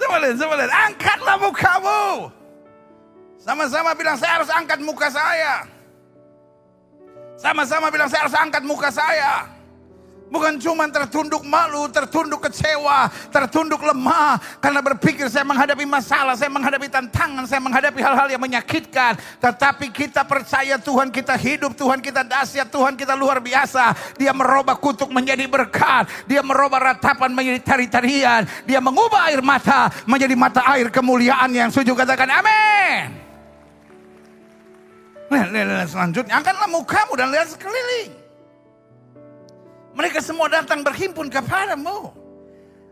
Coba 0.00 0.16
lihat, 0.24 0.36
coba 0.40 0.54
lihat. 0.56 0.72
Angkatlah 0.72 1.36
mukamu. 1.36 2.32
Sama-sama 3.36 3.92
bilang 3.92 4.16
saya 4.16 4.40
harus 4.40 4.48
angkat 4.48 4.80
muka 4.80 5.12
saya. 5.12 5.77
Sama-sama 7.38 7.86
bilang 7.94 8.10
saya 8.10 8.26
harus 8.26 8.34
angkat 8.34 8.66
muka 8.66 8.90
saya. 8.90 9.58
Bukan 10.28 10.60
cuma 10.60 10.84
tertunduk 10.92 11.40
malu, 11.40 11.88
tertunduk 11.88 12.44
kecewa, 12.44 13.08
tertunduk 13.32 13.80
lemah. 13.80 14.36
Karena 14.60 14.84
berpikir 14.84 15.24
saya 15.32 15.40
menghadapi 15.48 15.88
masalah, 15.88 16.36
saya 16.36 16.52
menghadapi 16.52 16.84
tantangan, 16.92 17.48
saya 17.48 17.64
menghadapi 17.64 17.96
hal-hal 17.96 18.28
yang 18.28 18.42
menyakitkan. 18.42 19.16
Tetapi 19.40 19.88
kita 19.88 20.28
percaya 20.28 20.76
Tuhan 20.76 21.08
kita 21.08 21.32
hidup, 21.40 21.72
Tuhan 21.72 22.04
kita 22.04 22.28
dahsyat, 22.28 22.68
Tuhan 22.68 22.92
kita 22.92 23.16
luar 23.16 23.40
biasa. 23.40 23.96
Dia 24.20 24.36
merubah 24.36 24.76
kutuk 24.76 25.08
menjadi 25.08 25.48
berkat. 25.48 26.28
Dia 26.28 26.44
merubah 26.44 26.92
ratapan 26.92 27.32
menjadi 27.32 27.64
tari-tarian. 27.64 28.44
Dia 28.68 28.84
mengubah 28.84 29.32
air 29.32 29.40
mata 29.40 29.88
menjadi 30.04 30.36
mata 30.36 30.60
air 30.76 30.92
kemuliaan 30.92 31.48
yang 31.56 31.72
suju 31.72 31.96
katakan 31.96 32.28
amin. 32.28 33.27
Lihat, 35.28 35.92
selanjutnya 35.92 36.40
angkatlah 36.40 36.68
mukamu 36.72 37.12
dan 37.16 37.28
lihat 37.28 37.52
sekeliling. 37.52 38.12
Mereka 39.92 40.24
semua 40.24 40.48
datang 40.48 40.80
berhimpun 40.80 41.28
kepadamu. 41.28 42.12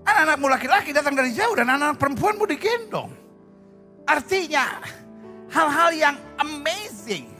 Anak-anakmu 0.06 0.46
laki-laki 0.46 0.90
datang 0.94 1.16
dari 1.16 1.32
jauh 1.32 1.54
dan 1.56 1.66
anak-anak 1.70 1.98
perempuanmu 1.98 2.44
digendong. 2.46 3.10
Artinya 4.06 4.78
hal-hal 5.50 5.90
yang 5.94 6.16
amazing. 6.38 7.30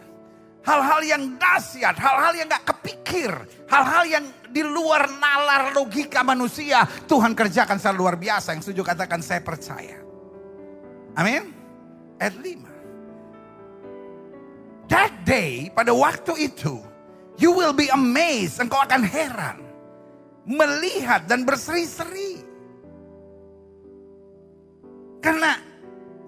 Hal-hal 0.67 0.99
yang 1.07 1.39
dahsyat, 1.39 1.95
hal-hal 1.95 2.35
yang 2.35 2.51
gak 2.51 2.75
kepikir. 2.75 3.31
Hal-hal 3.71 4.03
yang 4.03 4.25
di 4.51 4.67
luar 4.67 5.07
nalar 5.07 5.71
logika 5.71 6.27
manusia. 6.27 6.83
Tuhan 7.07 7.39
kerjakan 7.39 7.79
secara 7.79 7.95
luar 7.95 8.19
biasa. 8.19 8.51
Yang 8.51 8.71
setuju 8.71 8.83
katakan 8.83 9.23
saya 9.23 9.39
percaya. 9.47 10.03
Amin. 11.15 11.55
Ayat 12.19 12.35
5. 12.35 12.76
That 14.87 15.27
day, 15.27 15.71
pada 15.75 15.91
waktu 15.91 16.51
itu, 16.51 16.79
you 17.39 17.51
will 17.51 17.75
be 17.75 17.91
amazed. 17.91 18.63
Engkau 18.63 18.79
akan 18.79 19.03
heran. 19.03 19.59
Melihat 20.47 21.27
dan 21.27 21.43
berseri-seri. 21.43 22.39
Karena 25.19 25.59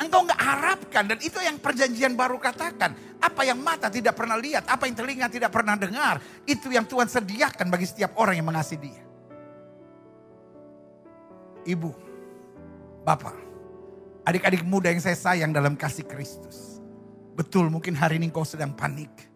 engkau 0.02 0.26
nggak 0.26 0.42
harapkan 0.42 1.06
dan 1.06 1.18
itu 1.22 1.38
yang 1.38 1.62
perjanjian 1.62 2.18
baru 2.18 2.38
katakan. 2.42 2.98
Apa 3.18 3.46
yang 3.46 3.58
mata 3.58 3.90
tidak 3.90 4.14
pernah 4.14 4.38
lihat, 4.38 4.66
apa 4.70 4.86
yang 4.86 4.94
telinga 4.94 5.26
tidak 5.26 5.50
pernah 5.50 5.74
dengar, 5.74 6.22
itu 6.46 6.70
yang 6.70 6.86
Tuhan 6.86 7.10
sediakan 7.10 7.66
bagi 7.66 7.86
setiap 7.86 8.14
orang 8.14 8.38
yang 8.38 8.46
mengasihi 8.46 8.78
Dia. 8.78 9.04
Ibu, 11.66 11.90
Bapak, 13.02 13.34
adik-adik 14.22 14.62
muda 14.62 14.94
yang 14.94 15.02
saya 15.02 15.18
sayang 15.18 15.50
dalam 15.50 15.74
kasih 15.74 16.06
Kristus. 16.06 16.78
Betul 17.38 17.70
mungkin 17.70 17.94
hari 17.94 18.18
ini 18.18 18.34
kau 18.34 18.42
sedang 18.42 18.74
panik. 18.74 19.30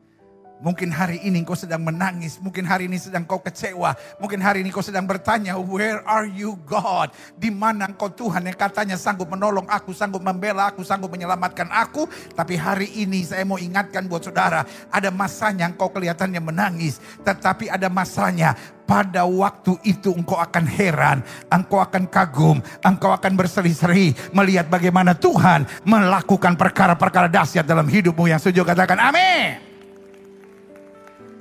Mungkin 0.63 0.95
hari 0.95 1.19
ini 1.27 1.43
kau 1.43 1.59
sedang 1.59 1.83
menangis, 1.83 2.39
mungkin 2.39 2.63
hari 2.63 2.87
ini 2.87 2.95
sedang 2.95 3.27
kau 3.27 3.43
kecewa, 3.43 3.99
mungkin 4.23 4.39
hari 4.39 4.63
ini 4.63 4.71
kau 4.71 4.79
sedang 4.79 5.11
bertanya, 5.11 5.59
where 5.59 6.07
are 6.07 6.23
you 6.23 6.55
God? 6.71 7.11
Di 7.35 7.51
mana 7.51 7.91
engkau 7.91 8.07
Tuhan 8.07 8.47
yang 8.47 8.55
katanya 8.55 8.95
sanggup 8.95 9.27
menolong 9.27 9.67
aku, 9.67 9.91
sanggup 9.91 10.23
membela 10.23 10.71
aku, 10.71 10.87
sanggup 10.87 11.11
menyelamatkan 11.11 11.67
aku. 11.67 12.07
Tapi 12.39 12.55
hari 12.55 12.95
ini 12.95 13.27
saya 13.27 13.43
mau 13.43 13.59
ingatkan 13.59 14.07
buat 14.07 14.23
saudara, 14.23 14.63
ada 14.95 15.11
masanya 15.11 15.67
engkau 15.67 15.91
kelihatannya 15.91 16.39
menangis, 16.39 17.03
tetapi 17.27 17.67
ada 17.67 17.91
masanya 17.91 18.55
pada 18.87 19.27
waktu 19.27 19.75
itu 19.83 20.15
engkau 20.15 20.39
akan 20.39 20.63
heran, 20.63 21.27
engkau 21.51 21.83
akan 21.83 22.07
kagum, 22.07 22.63
engkau 22.87 23.11
akan 23.11 23.35
berseri-seri 23.35 24.15
melihat 24.31 24.71
bagaimana 24.71 25.19
Tuhan 25.19 25.67
melakukan 25.83 26.55
perkara-perkara 26.55 27.27
dahsyat 27.27 27.67
dalam 27.67 27.91
hidupmu 27.91 28.31
yang 28.31 28.39
setuju 28.39 28.63
katakan 28.63 29.03
amin 29.03 29.72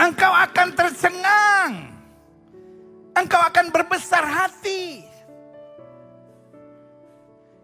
engkau 0.02 0.34
akan 0.34 0.68
tercengang. 0.74 1.72
Engkau 3.14 3.42
akan 3.44 3.66
berbesar 3.70 4.24
hati. 4.26 5.06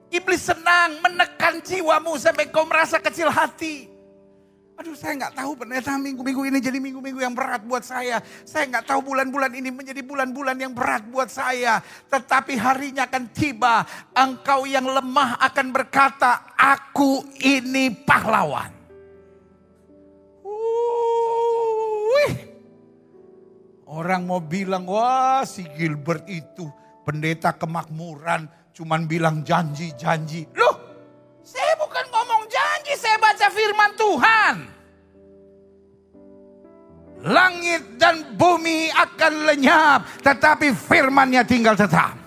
Iblis 0.08 0.39
senang 0.39 1.03
menekan 1.03 1.60
jiwamu 1.65 2.15
sampai 2.15 2.48
kau 2.48 2.63
merasa 2.63 3.01
kecil 3.01 3.27
hati. 3.27 3.98
Aduh 4.77 4.94
saya 4.94 5.17
nggak 5.17 5.41
tahu 5.41 5.58
ternyata 5.58 5.98
minggu-minggu 5.98 6.53
ini 6.53 6.60
jadi 6.62 6.77
minggu-minggu 6.77 7.17
yang 7.17 7.34
berat 7.34 7.65
buat 7.65 7.82
saya. 7.82 8.22
Saya 8.46 8.70
nggak 8.70 8.86
tahu 8.86 9.10
bulan-bulan 9.10 9.50
ini 9.58 9.74
menjadi 9.74 10.06
bulan-bulan 10.06 10.53
yang 10.62 10.77
berat 10.77 11.01
buat 11.10 11.34
saya. 11.34 11.82
Tetapi 12.13 12.53
harinya 12.62 13.10
akan 13.10 13.24
tiba. 13.34 13.82
Engkau 14.13 14.70
yang 14.70 14.86
lemah 14.86 15.41
akan 15.41 15.74
berkata, 15.74 16.53
aku 16.53 17.25
ini 17.41 17.89
pahlawan. 18.06 18.76
Orang 23.88 24.27
mau 24.27 24.44
bilang, 24.44 24.84
wah 24.84 25.48
si 25.48 25.63
Gilbert 25.79 26.27
itu 26.27 26.67
pendeta 27.08 27.56
kemakmuran, 27.56 28.51
cuman 28.75 29.08
bilang 29.08 29.48
janji-janji. 29.48 30.44
Loh, 30.60 30.75
saya 31.39 31.72
bukan 31.79 32.06
ngomong 32.12 32.44
janji, 32.51 33.00
saya 33.00 33.15
baca 33.15 33.48
firman 33.48 33.91
Tuhan. 33.96 34.56
Langit 37.32 37.95
dan 37.95 38.36
bumi 38.36 38.91
akan 38.91 39.34
lenyap, 39.56 40.19
tetapi 40.19 40.76
firmannya 40.76 41.47
tinggal 41.47 41.80
tetap. 41.80 42.27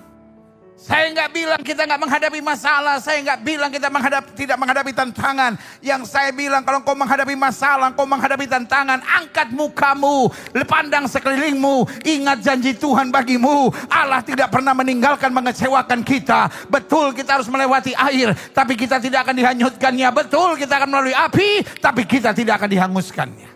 Saya 0.80 1.12
nggak 1.12 1.30
bilang 1.36 1.60
kita 1.60 1.84
nggak 1.84 2.00
menghadapi 2.00 2.40
masalah. 2.40 2.96
Saya 3.04 3.20
nggak 3.20 3.40
bilang 3.44 3.68
kita 3.68 3.92
menghadap, 3.92 4.32
tidak 4.32 4.56
menghadapi 4.56 4.96
tantangan. 4.96 5.52
Yang 5.84 6.08
saya 6.08 6.32
bilang 6.32 6.64
kalau 6.64 6.80
kau 6.80 6.96
menghadapi 6.96 7.36
masalah, 7.36 7.92
kau 7.92 8.08
menghadapi 8.08 8.48
tantangan, 8.48 9.04
angkat 9.04 9.52
mukamu, 9.52 10.32
pandang 10.64 11.04
sekelilingmu, 11.04 11.84
ingat 12.00 12.40
janji 12.40 12.72
Tuhan 12.72 13.12
bagimu. 13.12 13.68
Allah 13.92 14.24
tidak 14.24 14.48
pernah 14.48 14.72
meninggalkan 14.72 15.28
mengecewakan 15.28 16.00
kita. 16.00 16.48
Betul 16.72 17.12
kita 17.12 17.36
harus 17.36 17.52
melewati 17.52 17.92
air, 17.92 18.32
tapi 18.56 18.72
kita 18.72 18.96
tidak 18.96 19.28
akan 19.28 19.36
dihanyutkannya. 19.36 20.08
Betul 20.16 20.56
kita 20.56 20.80
akan 20.80 20.88
melalui 20.96 21.12
api, 21.12 21.60
tapi 21.76 22.08
kita 22.08 22.32
tidak 22.32 22.56
akan 22.56 22.72
dihanguskannya. 22.72 23.50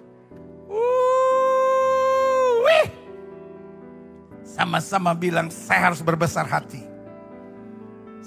Sama-sama 4.45 5.17
bilang 5.19 5.51
saya 5.51 5.91
harus 5.91 5.99
berbesar 5.99 6.47
hati. 6.47 6.94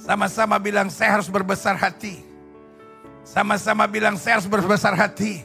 Sama-sama 0.08 0.56
bilang 0.56 0.88
saya 0.88 1.20
harus 1.20 1.28
berbesar 1.28 1.76
hati. 1.76 2.24
Sama-sama 3.28 3.84
bilang 3.92 4.16
saya 4.16 4.40
harus 4.40 4.48
berbesar 4.48 4.96
hati. 4.96 5.44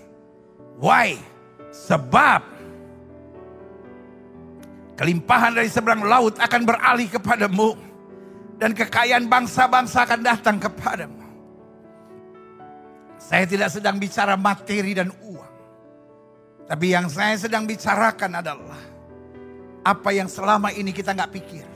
Why? 0.79 1.19
Sebab 1.75 2.47
kelimpahan 4.95 5.59
dari 5.59 5.67
seberang 5.67 6.07
laut 6.07 6.39
akan 6.39 6.63
beralih 6.63 7.11
kepadamu. 7.11 7.75
Dan 8.63 8.71
kekayaan 8.79 9.27
bangsa-bangsa 9.27 10.07
akan 10.07 10.21
datang 10.23 10.63
kepadamu. 10.63 11.27
Saya 13.19 13.43
tidak 13.43 13.75
sedang 13.75 13.99
bicara 13.99 14.39
materi 14.39 14.95
dan 14.95 15.11
uang. 15.11 15.55
Tapi 16.71 16.87
yang 16.95 17.11
saya 17.11 17.35
sedang 17.35 17.67
bicarakan 17.67 18.39
adalah 18.39 18.83
apa 19.83 20.11
yang 20.15 20.31
selama 20.31 20.71
ini 20.71 20.95
kita 20.95 21.11
nggak 21.11 21.35
pikir. 21.35 21.72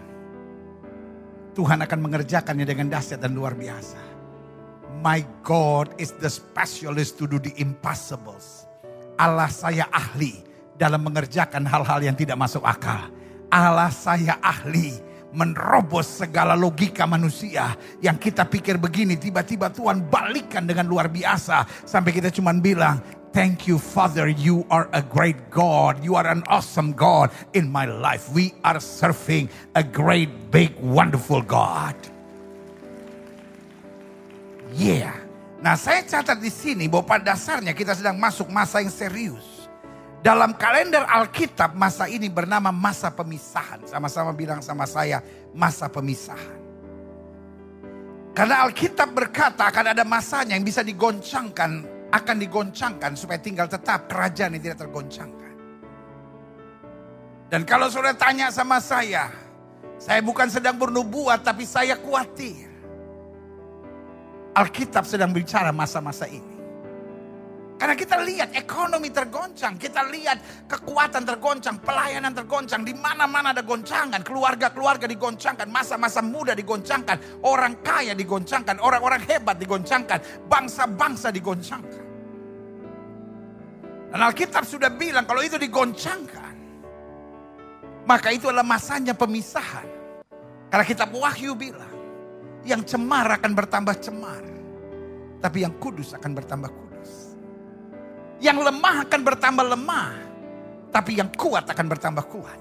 Tuhan 1.57 1.81
akan 1.81 1.99
mengerjakannya 2.05 2.69
dengan 2.69 2.93
dahsyat 2.93 3.25
dan 3.25 3.33
luar 3.33 3.57
biasa. 3.57 3.97
My 5.01 5.25
God 5.41 5.97
is 5.97 6.13
the 6.21 6.29
specialist 6.29 7.17
to 7.17 7.25
do 7.25 7.41
the 7.41 7.57
impossibles. 7.57 8.69
Allah 9.17 9.49
saya 9.49 9.89
ahli 9.89 10.45
dalam 10.77 11.01
mengerjakan 11.09 11.65
hal-hal 11.65 12.05
yang 12.05 12.13
tidak 12.13 12.37
masuk 12.37 12.61
akal. 12.61 13.09
Allah 13.49 13.89
saya 13.89 14.37
ahli 14.45 15.01
menerobos 15.37 16.21
segala 16.25 16.57
logika 16.57 17.05
manusia 17.05 17.77
yang 18.01 18.17
kita 18.17 18.45
pikir 18.49 18.81
begini 18.81 19.21
tiba-tiba 19.21 19.69
Tuhan 19.69 20.09
balikan 20.09 20.65
dengan 20.65 20.89
luar 20.89 21.13
biasa 21.13 21.85
sampai 21.85 22.13
kita 22.13 22.33
cuma 22.33 22.57
bilang 22.57 23.01
Thank 23.37 23.69
you, 23.69 23.77
Father. 23.77 24.33
You 24.33 24.65
are 24.73 24.89
a 24.97 25.05
great 25.05 25.53
God. 25.53 26.01
You 26.01 26.17
are 26.17 26.25
an 26.25 26.41
awesome 26.49 26.97
God 26.97 27.29
in 27.53 27.69
my 27.69 27.85
life. 27.85 28.33
We 28.33 28.57
are 28.65 28.81
serving 28.81 29.53
a 29.77 29.85
great, 29.85 30.49
big, 30.49 30.73
wonderful 30.81 31.45
God. 31.45 31.93
Yeah. 34.73 35.13
Nah, 35.61 35.77
saya 35.77 36.01
catat 36.09 36.41
di 36.41 36.49
sini 36.49 36.89
bahwa 36.89 37.05
pada 37.05 37.37
dasarnya 37.37 37.77
kita 37.77 37.93
sedang 37.93 38.17
masuk 38.17 38.49
masa 38.49 38.81
yang 38.81 38.89
serius. 38.89 39.69
Dalam 40.25 40.57
kalender 40.57 41.05
Alkitab, 41.05 41.77
masa 41.77 42.09
ini 42.09 42.33
bernama 42.33 42.73
masa 42.73 43.13
pemisahan. 43.13 43.85
Sama-sama 43.85 44.33
bilang 44.33 44.65
sama 44.65 44.89
saya, 44.89 45.21
masa 45.53 45.93
pemisahan. 45.93 46.57
Karena 48.33 48.65
Alkitab 48.65 49.13
berkata 49.13 49.69
akan 49.69 49.93
ada 49.93 50.09
masanya 50.09 50.57
yang 50.57 50.65
bisa 50.65 50.81
digoncangkan 50.81 51.96
akan 52.11 52.37
digoncangkan 52.39 53.13
supaya 53.19 53.39
tinggal 53.43 53.67
tetap 53.67 54.07
kerajaan 54.07 54.55
yang 54.59 54.63
tidak 54.63 54.87
tergoncangkan. 54.87 55.55
Dan 57.47 57.63
kalau 57.63 57.87
saudara 57.87 58.19
tanya 58.19 58.51
sama 58.51 58.83
saya, 58.83 59.31
saya 59.97 60.21
bukan 60.21 60.51
sedang 60.51 60.75
bernubuat 60.75 61.47
tapi 61.47 61.63
saya 61.63 61.95
khawatir. 61.95 62.67
Alkitab 64.57 65.05
sedang 65.05 65.31
bicara 65.31 65.71
masa-masa 65.71 66.25
ini. 66.27 66.56
Karena 67.77 67.93
kita 67.93 68.17
lihat 68.25 68.57
ekonomi 68.57 69.13
tergoncang, 69.13 69.77
kita 69.77 70.09
lihat 70.09 70.65
kekuatan 70.65 71.29
tergoncang, 71.29 71.77
pelayanan 71.85 72.33
tergoncang, 72.33 72.81
di 72.81 72.97
mana-mana 72.97 73.53
ada 73.53 73.61
goncangan, 73.61 74.25
keluarga-keluarga 74.25 75.05
digoncangkan, 75.05 75.69
masa-masa 75.69 76.25
muda 76.25 76.57
digoncangkan, 76.57 77.45
orang 77.45 77.77
kaya 77.85 78.17
digoncangkan, 78.17 78.81
orang-orang 78.81 79.21
hebat 79.29 79.61
digoncangkan, 79.61 80.49
bangsa-bangsa 80.49 81.29
digoncangkan. 81.29 82.05
Dan 84.17 84.21
Alkitab 84.25 84.65
sudah 84.65 84.89
bilang 84.97 85.29
kalau 85.29 85.45
itu 85.45 85.61
digoncangkan, 85.61 86.57
maka 88.09 88.33
itu 88.33 88.49
adalah 88.49 88.65
masanya 88.65 89.13
pemisahan. 89.13 89.85
Karena 90.73 90.85
kitab 90.89 91.13
Wahyu 91.13 91.53
bilang, 91.53 91.93
yang 92.65 92.81
cemar 92.89 93.37
akan 93.37 93.53
bertambah 93.53 94.01
cemar, 94.01 94.43
tapi 95.45 95.61
yang 95.61 95.77
kudus 95.77 96.17
akan 96.17 96.33
bertambah 96.33 96.73
kudus. 96.73 96.86
Yang 98.41 98.69
lemah 98.69 98.97
akan 99.09 99.21
bertambah 99.25 99.65
lemah. 99.77 100.11
Tapi 100.93 101.21
yang 101.21 101.29
kuat 101.33 101.69
akan 101.69 101.87
bertambah 101.89 102.25
kuat. 102.29 102.61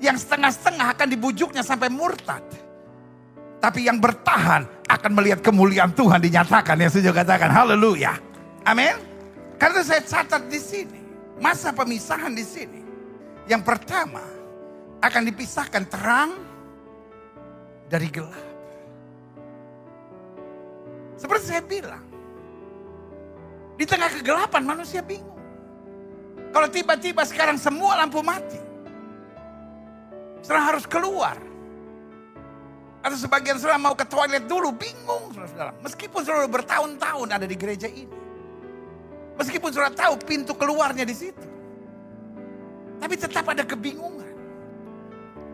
Yang 0.00 0.24
setengah-setengah 0.24 0.86
akan 0.96 1.08
dibujuknya 1.12 1.60
sampai 1.60 1.92
murtad. 1.92 2.44
Tapi 3.60 3.84
yang 3.84 4.00
bertahan 4.00 4.64
akan 4.88 5.10
melihat 5.12 5.44
kemuliaan 5.44 5.92
Tuhan 5.92 6.20
dinyatakan. 6.20 6.80
Yang 6.80 7.00
sejauh 7.00 7.16
katakan 7.16 7.52
haleluya. 7.52 8.16
Amin. 8.64 8.96
Karena 9.60 9.84
saya 9.84 10.00
catat 10.00 10.48
di 10.48 10.56
sini. 10.56 11.00
Masa 11.40 11.72
pemisahan 11.72 12.32
di 12.32 12.44
sini. 12.44 12.80
Yang 13.48 13.62
pertama. 13.64 14.24
akan 15.00 15.32
dipisahkan 15.32 15.88
terang 15.88 16.36
dari 17.88 18.12
gelap. 18.12 18.50
Seperti 21.16 21.44
saya 21.52 21.62
bilang, 21.64 22.04
di 23.80 23.88
tengah 23.88 24.12
kegelapan 24.12 24.60
manusia 24.60 25.00
bingung. 25.00 25.40
Kalau 26.52 26.68
tiba-tiba 26.68 27.24
sekarang 27.24 27.56
semua 27.56 27.96
lampu 27.96 28.20
mati, 28.20 28.60
sekarang 30.44 30.76
harus 30.76 30.84
keluar. 30.84 31.40
Atau 33.00 33.16
sebagian 33.16 33.56
saudara 33.56 33.80
mau 33.80 33.96
ke 33.96 34.04
toilet 34.04 34.44
dulu, 34.44 34.76
bingung 34.76 35.32
saudara. 35.32 35.72
Meskipun 35.80 36.20
saudara 36.20 36.44
bertahun-tahun 36.44 37.28
ada 37.32 37.48
di 37.48 37.56
gereja 37.56 37.88
ini. 37.88 38.12
Meskipun 39.40 39.72
saudara 39.72 39.96
tahu 39.96 40.20
pintu 40.28 40.52
keluarnya 40.52 41.08
di 41.08 41.16
situ. 41.16 41.48
Tapi 43.00 43.16
tetap 43.16 43.48
ada 43.48 43.64
kebingungan. 43.64 44.28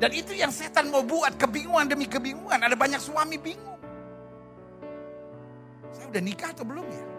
Dan 0.03 0.11
itu 0.11 0.35
yang 0.35 0.51
setan 0.51 0.91
mau 0.91 1.07
buat, 1.07 1.39
kebingungan 1.39 1.87
demi 1.87 2.11
kebingungan. 2.11 2.59
Ada 2.59 2.75
banyak 2.75 2.99
suami 2.99 3.39
bingung. 3.39 3.79
Saya 5.95 6.11
udah 6.11 6.23
nikah 6.27 6.51
atau 6.51 6.67
belum 6.67 6.83
ya? 6.91 7.16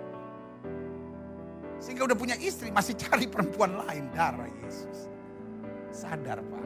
Sehingga 1.78 2.10
udah 2.10 2.18
punya 2.18 2.36
istri, 2.42 2.74
masih 2.74 2.98
cari 2.98 3.30
perempuan 3.30 3.78
lain. 3.86 4.10
Darah 4.14 4.50
Yesus. 4.66 5.10
Sadar 5.94 6.42
Pak. 6.42 6.66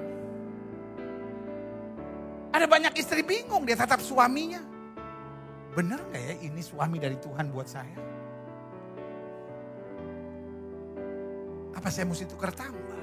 Ada 2.52 2.68
banyak 2.68 2.94
istri 3.00 3.24
bingung, 3.24 3.64
dia 3.64 3.80
tetap 3.80 4.04
suaminya. 4.04 4.60
Benar 5.72 6.04
gak 6.12 6.20
ya 6.20 6.36
ini 6.44 6.60
suami 6.60 7.00
dari 7.00 7.16
Tuhan 7.16 7.48
buat 7.48 7.64
saya? 7.64 7.96
Apa 11.72 11.88
saya 11.88 12.04
mesti 12.12 12.28
tukar 12.28 12.52
tambah? 12.52 13.00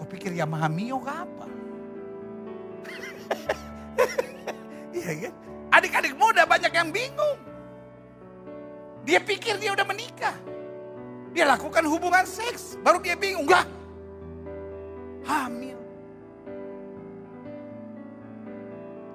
Kau 0.00 0.08
pikir 0.08 0.32
Yamaha 0.32 0.68
Mio 0.72 0.96
ke 0.96 1.12
apa? 1.12 1.48
Iya 4.90 5.30
kan? 5.30 5.34
Adik-adik 5.70 6.18
muda 6.18 6.42
banyak 6.44 6.72
yang 6.74 6.90
bingung. 6.90 7.38
Dia 9.06 9.22
pikir 9.22 9.56
dia 9.56 9.72
udah 9.72 9.86
menikah. 9.86 10.34
Dia 11.30 11.46
lakukan 11.46 11.86
hubungan 11.86 12.26
seks. 12.26 12.74
Baru 12.82 12.98
dia 12.98 13.14
bingung. 13.14 13.46
Enggak. 13.46 13.66
Hamil. 15.26 15.78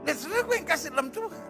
Dan 0.06 0.16
saudara 0.16 0.42
gue 0.48 0.56
yang 0.56 0.68
kasih 0.70 0.90
dalam 0.96 1.10
Tuhan. 1.12 1.46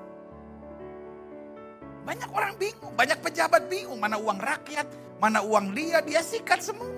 Banyak 2.05 2.29
orang 2.33 2.53
bingung. 2.57 2.93
Banyak 2.97 3.19
pejabat 3.21 3.69
bingung. 3.69 4.01
Mana 4.01 4.17
uang 4.17 4.41
rakyat. 4.41 4.87
Mana 5.21 5.45
uang 5.45 5.73
dia. 5.77 6.01
Dia 6.01 6.25
sikat 6.25 6.65
semua. 6.65 6.97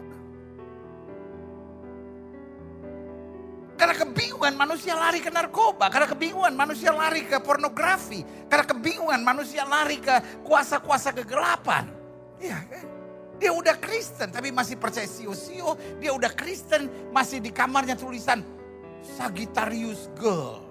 Karena 3.78 3.94
kebingungan 3.94 4.56
manusia 4.58 4.96
lari 4.96 5.20
ke 5.20 5.30
narkoba. 5.30 5.92
Karena 5.92 6.08
kebingungan 6.08 6.56
manusia 6.56 6.96
lari 6.96 7.28
ke 7.28 7.38
pornografi. 7.44 8.24
Karena 8.48 8.66
kebingungan 8.66 9.22
manusia 9.22 9.68
lari 9.68 10.00
ke 10.00 10.44
kuasa-kuasa 10.48 11.12
kegelapan. 11.12 11.92
Iya 12.40 12.58
kan? 12.64 12.97
Dia 13.38 13.54
udah 13.54 13.78
Kristen 13.78 14.34
tapi 14.34 14.50
masih 14.50 14.78
percaya 14.78 15.06
sio-sio. 15.06 15.78
Dia 16.02 16.14
udah 16.14 16.32
Kristen 16.34 17.14
masih 17.14 17.42
di 17.42 17.54
kamarnya 17.54 17.94
tulisan 17.94 18.42
Sagittarius 19.02 20.10
Girl. 20.18 20.66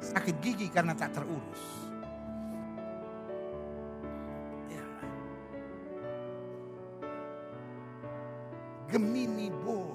Sakit 0.00 0.36
gigi 0.44 0.68
karena 0.68 0.92
tak 0.92 1.16
terurus. 1.16 1.62
Ya. 4.68 4.86
Gemini 8.92 9.48
boy. 9.64 9.85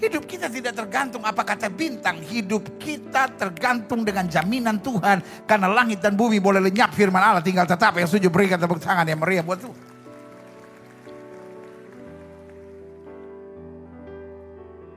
Hidup 0.00 0.24
kita 0.24 0.48
tidak 0.48 0.72
tergantung 0.72 1.20
apa 1.28 1.44
kata 1.44 1.68
bintang. 1.68 2.24
Hidup 2.24 2.80
kita 2.80 3.28
tergantung 3.36 4.00
dengan 4.00 4.24
jaminan 4.24 4.80
Tuhan. 4.80 5.20
Karena 5.44 5.68
langit 5.68 6.00
dan 6.00 6.16
bumi 6.16 6.40
boleh 6.40 6.56
lenyap 6.56 6.96
firman 6.96 7.20
Allah. 7.20 7.44
Tinggal 7.44 7.68
tetap 7.68 7.92
yang 8.00 8.08
setuju 8.08 8.32
berikan 8.32 8.56
tepuk 8.56 8.80
tangan 8.80 9.04
yang 9.04 9.20
meriah 9.20 9.44
buat 9.44 9.60
Tuhan. 9.60 9.80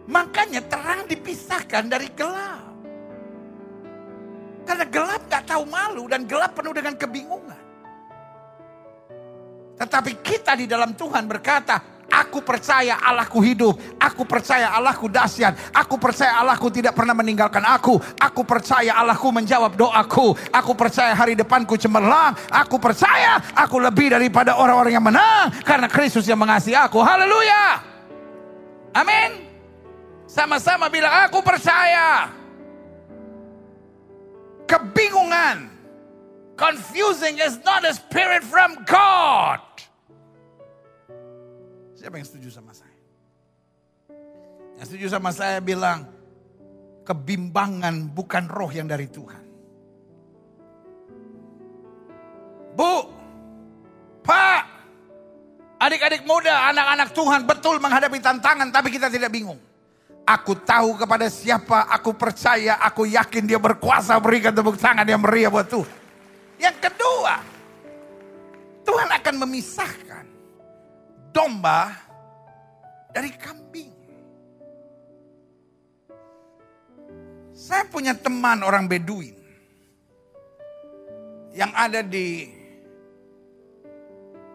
Makanya 0.08 0.64
terang 0.72 1.04
dipisahkan 1.04 1.84
dari 1.92 2.08
gelap. 2.16 2.72
Karena 4.64 4.88
gelap 4.88 5.22
gak 5.28 5.44
tahu 5.44 5.68
malu 5.68 6.08
dan 6.08 6.24
gelap 6.24 6.56
penuh 6.56 6.72
dengan 6.72 6.96
kebingungan. 6.96 7.62
Tetapi 9.76 10.12
kita 10.24 10.56
di 10.56 10.64
dalam 10.64 10.96
Tuhan 10.96 11.28
berkata, 11.28 11.93
Aku 12.14 12.46
percaya 12.46 13.02
Allahku 13.02 13.42
hidup. 13.42 13.74
Aku 13.98 14.22
percaya 14.22 14.70
Allahku 14.78 15.10
dahsyat. 15.10 15.74
Aku 15.74 15.98
percaya 15.98 16.38
Allahku 16.46 16.70
tidak 16.70 16.94
pernah 16.94 17.18
meninggalkan 17.18 17.66
aku. 17.66 17.98
Aku 18.22 18.46
percaya 18.46 18.94
Allahku 19.02 19.34
menjawab 19.34 19.74
doaku. 19.74 20.38
Aku 20.54 20.78
percaya 20.78 21.18
hari 21.18 21.34
depanku 21.34 21.74
cemerlang. 21.74 22.38
Aku 22.54 22.78
percaya 22.78 23.42
aku 23.58 23.82
lebih 23.82 24.14
daripada 24.14 24.62
orang-orang 24.62 24.94
yang 24.94 25.02
menang. 25.02 25.50
Karena 25.66 25.90
Kristus 25.90 26.30
yang 26.30 26.38
mengasihi 26.38 26.78
aku. 26.78 27.02
Haleluya. 27.02 27.82
Amin. 28.94 29.50
Sama-sama 30.30 30.94
bilang 30.94 31.26
aku 31.26 31.42
percaya. 31.42 32.30
Kebingungan. 34.70 35.74
Confusing 36.54 37.42
is 37.42 37.58
not 37.66 37.82
a 37.82 37.98
spirit 37.98 38.46
from 38.46 38.78
God. 38.86 39.73
Siapa 42.04 42.20
yang 42.20 42.28
setuju 42.28 42.52
sama 42.52 42.76
saya? 42.76 43.00
Yang 44.76 44.86
setuju 44.92 45.08
sama 45.08 45.32
saya 45.32 45.64
bilang, 45.64 46.04
kebimbangan 47.08 48.12
bukan 48.12 48.44
roh 48.52 48.68
yang 48.68 48.92
dari 48.92 49.08
Tuhan. 49.08 49.40
Bu, 52.76 53.08
Pak, 54.20 54.64
adik-adik 55.80 56.28
muda, 56.28 56.76
anak-anak 56.76 57.16
Tuhan 57.16 57.48
betul 57.48 57.80
menghadapi 57.80 58.20
tantangan, 58.20 58.68
tapi 58.68 58.92
kita 58.92 59.08
tidak 59.08 59.32
bingung. 59.32 59.64
Aku 60.28 60.60
tahu 60.60 61.00
kepada 61.00 61.32
siapa 61.32 61.88
aku 61.88 62.12
percaya, 62.20 62.84
aku 62.84 63.08
yakin 63.08 63.48
dia 63.48 63.64
berkuasa 63.64 64.20
berikan 64.20 64.52
tepuk 64.52 64.76
tangan 64.76 65.08
yang 65.08 65.24
meriah 65.24 65.48
buat 65.48 65.72
Tuhan. 65.72 65.96
Yang 66.60 66.84
kedua, 66.84 67.40
Tuhan 68.84 69.08
akan 69.08 69.36
memisahkan 69.48 70.33
domba 71.34 71.90
dari 73.10 73.34
kambing. 73.34 73.92
Saya 77.54 77.90
punya 77.90 78.14
teman 78.14 78.62
orang 78.62 78.86
Beduin 78.86 79.38
yang 81.54 81.70
ada 81.74 82.02
di 82.06 82.50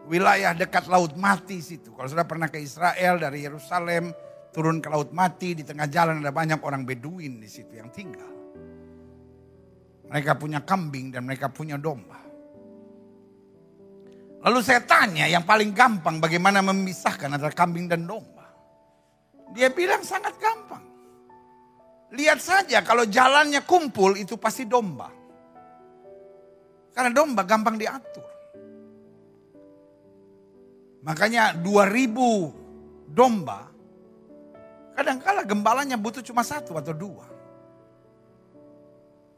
wilayah 0.06 0.54
dekat 0.54 0.86
Laut 0.86 1.14
Mati 1.14 1.58
situ. 1.62 1.94
Kalau 1.94 2.08
sudah 2.10 2.26
pernah 2.26 2.50
ke 2.50 2.58
Israel 2.58 3.18
dari 3.22 3.42
Yerusalem 3.46 4.10
turun 4.50 4.82
ke 4.82 4.88
Laut 4.90 5.10
Mati 5.14 5.54
di 5.54 5.62
tengah 5.62 5.86
jalan 5.86 6.22
ada 6.22 6.34
banyak 6.34 6.58
orang 6.62 6.82
Beduin 6.82 7.38
di 7.38 7.48
situ 7.50 7.78
yang 7.78 7.90
tinggal. 7.94 8.34
Mereka 10.08 10.40
punya 10.40 10.64
kambing 10.64 11.12
dan 11.12 11.28
mereka 11.28 11.52
punya 11.52 11.76
domba. 11.76 12.27
Lalu 14.38 14.58
saya 14.62 14.78
tanya 14.86 15.26
yang 15.26 15.42
paling 15.42 15.74
gampang 15.74 16.22
bagaimana 16.22 16.62
memisahkan 16.62 17.26
antara 17.26 17.50
kambing 17.50 17.90
dan 17.90 18.06
domba. 18.06 18.46
Dia 19.50 19.72
bilang 19.74 20.06
sangat 20.06 20.38
gampang. 20.38 20.84
Lihat 22.14 22.38
saja 22.38 22.80
kalau 22.86 23.02
jalannya 23.02 23.66
kumpul 23.66 24.14
itu 24.14 24.38
pasti 24.38 24.62
domba. 24.62 25.10
Karena 26.94 27.10
domba 27.10 27.42
gampang 27.42 27.74
diatur. 27.74 28.26
Makanya 31.02 31.58
2000 31.58 33.10
domba. 33.10 33.70
Kadang-kala 34.94 35.46
gembalanya 35.46 35.94
butuh 35.94 36.22
cuma 36.22 36.42
satu 36.42 36.74
atau 36.74 36.90
dua. 36.90 37.26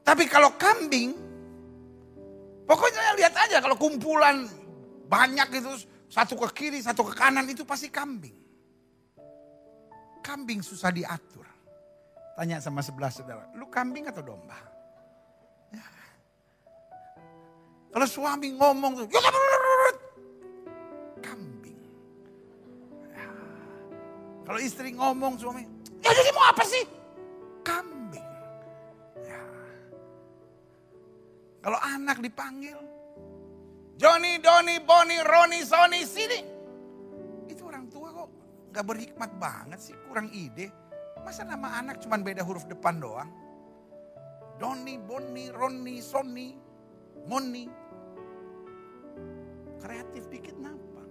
Tapi 0.00 0.24
kalau 0.24 0.56
kambing, 0.56 1.12
pokoknya 2.64 3.14
lihat 3.20 3.34
aja 3.36 3.60
kalau 3.60 3.76
kumpulan 3.76 4.48
banyak 5.10 5.48
itu 5.58 5.90
satu 6.06 6.38
ke 6.46 6.48
kiri, 6.54 6.78
satu 6.78 7.02
ke 7.02 7.18
kanan 7.18 7.50
itu 7.50 7.66
pasti 7.66 7.90
kambing. 7.90 8.38
Kambing 10.22 10.62
susah 10.62 10.94
diatur. 10.94 11.42
Tanya 12.38 12.62
sama 12.62 12.78
sebelah 12.80 13.10
saudara, 13.10 13.50
lu 13.58 13.66
kambing 13.66 14.06
atau 14.06 14.22
domba? 14.22 14.56
Ya. 15.74 15.84
Kalau 17.90 18.06
suami 18.06 18.54
ngomong 18.54 19.10
kambing. 21.18 21.80
Ya. 23.10 23.26
Kalau 24.46 24.60
istri 24.62 24.94
ngomong 24.94 25.36
suami, 25.36 25.66
ya 26.00 26.10
jadi 26.14 26.30
mau 26.32 26.46
apa 26.48 26.62
sih? 26.64 26.84
Kambing. 27.66 28.30
Ya. 29.26 29.42
Kalau 31.60 31.78
anak 31.82 32.22
dipanggil, 32.24 32.78
Joni, 34.00 34.40
Doni, 34.40 34.80
Boni, 34.80 35.20
Roni, 35.20 35.60
Soni, 35.60 36.08
sini. 36.08 36.40
Itu 37.52 37.68
orang 37.68 37.84
tua 37.92 38.08
kok 38.08 38.28
Gak 38.72 38.86
berhikmat 38.88 39.36
banget 39.36 39.76
sih, 39.76 39.94
kurang 40.08 40.32
ide. 40.32 40.72
Masa 41.20 41.44
nama 41.44 41.76
anak 41.76 42.00
cuma 42.00 42.16
beda 42.16 42.40
huruf 42.40 42.64
depan 42.64 42.96
doang? 42.96 43.28
Doni, 44.56 44.96
Boni, 44.96 45.52
Roni, 45.52 46.00
Sony, 46.00 46.56
Moni. 47.28 47.68
Kreatif 49.84 50.32
dikit 50.32 50.56
napa? 50.56 51.04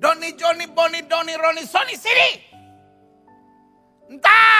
Doni, 0.00 0.32
Joni, 0.32 0.64
Boni, 0.72 1.04
Doni, 1.04 1.34
Roni, 1.36 1.62
Sony, 1.68 1.92
sini! 1.92 2.30
Ntar! 4.16 4.55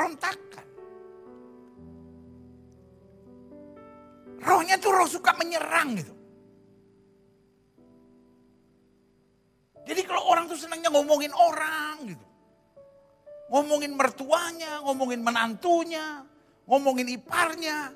Pemberontakan. 0.00 0.66
Rohnya 4.40 4.80
tuh 4.80 4.90
roh 4.96 5.04
suka 5.04 5.36
menyerang 5.36 6.00
gitu. 6.00 6.14
Jadi 9.84 10.00
kalau 10.08 10.22
orang 10.32 10.48
tuh 10.48 10.56
senangnya 10.56 10.88
ngomongin 10.88 11.34
orang 11.36 12.08
gitu. 12.08 12.26
Ngomongin 13.50 13.92
mertuanya, 13.98 14.80
ngomongin 14.86 15.20
menantunya, 15.20 16.24
ngomongin 16.64 17.10
iparnya. 17.10 17.92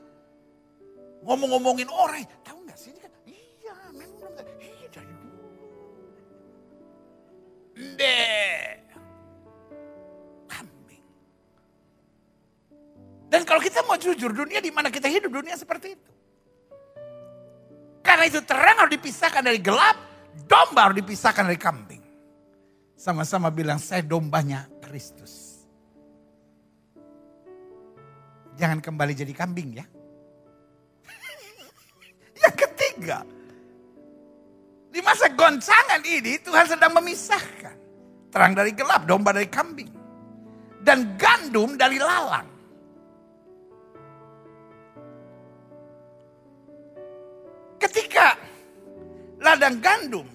Ngomong-ngomongin 1.25 1.89
orang. 1.89 2.29
Tahu 2.45 2.59
nggak 2.69 2.77
sih? 2.77 2.93
Kan, 3.01 3.09
iya, 3.25 3.77
memang 3.97 4.37
iya 4.61 4.89
dari 4.93 5.15
dulu. 5.17 5.49
Ndek. 7.81 8.84
Kalau 13.45 13.61
kita 13.61 13.85
mau 13.85 14.01
jujur, 14.01 14.33
dunia 14.33 14.59
di 14.59 14.73
mana 14.73 14.89
kita 14.89 15.07
hidup, 15.07 15.31
dunia 15.31 15.55
seperti 15.55 15.95
itu. 15.95 16.11
Karena 18.05 18.25
itu 18.29 18.41
terang 18.45 18.85
harus 18.85 18.93
dipisahkan 18.97 19.43
dari 19.45 19.61
gelap, 19.61 19.97
domba 20.45 20.89
harus 20.89 21.01
dipisahkan 21.01 21.49
dari 21.49 21.61
kambing. 21.61 22.05
Sama-sama 22.97 23.53
bilang, 23.53 23.81
saya 23.81 24.05
dombanya 24.05 24.69
Kristus. 24.85 25.65
Jangan 28.55 28.79
kembali 28.79 29.13
jadi 29.19 29.35
kambing 29.35 29.83
ya. 29.83 29.85
Yang 32.45 32.55
ketiga, 32.55 33.27
di 34.95 35.03
masa 35.03 35.27
goncangan 35.35 35.99
ini 36.07 36.39
Tuhan 36.39 36.71
sedang 36.71 36.95
memisahkan. 36.95 37.75
Terang 38.31 38.55
dari 38.55 38.71
gelap, 38.71 39.11
domba 39.11 39.35
dari 39.35 39.51
kambing. 39.51 39.91
Dan 40.79 41.19
gandum 41.19 41.75
dari 41.75 41.99
lalang. 41.99 42.54
Ladang 49.55 49.79
gandum 49.79 50.27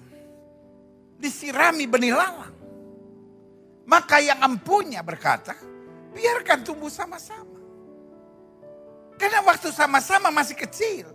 disirami 1.20 1.84
benih 1.84 2.16
lalang. 2.16 2.56
Maka 3.84 4.16
yang 4.24 4.40
empunya 4.40 5.04
berkata, 5.04 5.52
biarkan 6.16 6.64
tumbuh 6.64 6.88
sama-sama. 6.88 7.60
Karena 9.20 9.44
waktu 9.44 9.68
sama-sama 9.68 10.32
masih 10.32 10.56
kecil. 10.56 11.06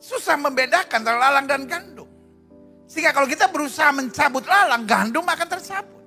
Susah 0.00 0.40
membedakan 0.40 1.04
antara 1.04 1.18
lalang 1.20 1.44
dan 1.44 1.68
gandum. 1.68 2.08
Sehingga 2.88 3.12
kalau 3.12 3.28
kita 3.28 3.52
berusaha 3.52 3.92
mencabut 3.92 4.48
lalang, 4.48 4.88
gandum 4.88 5.26
akan 5.28 5.48
tercabut. 5.50 6.04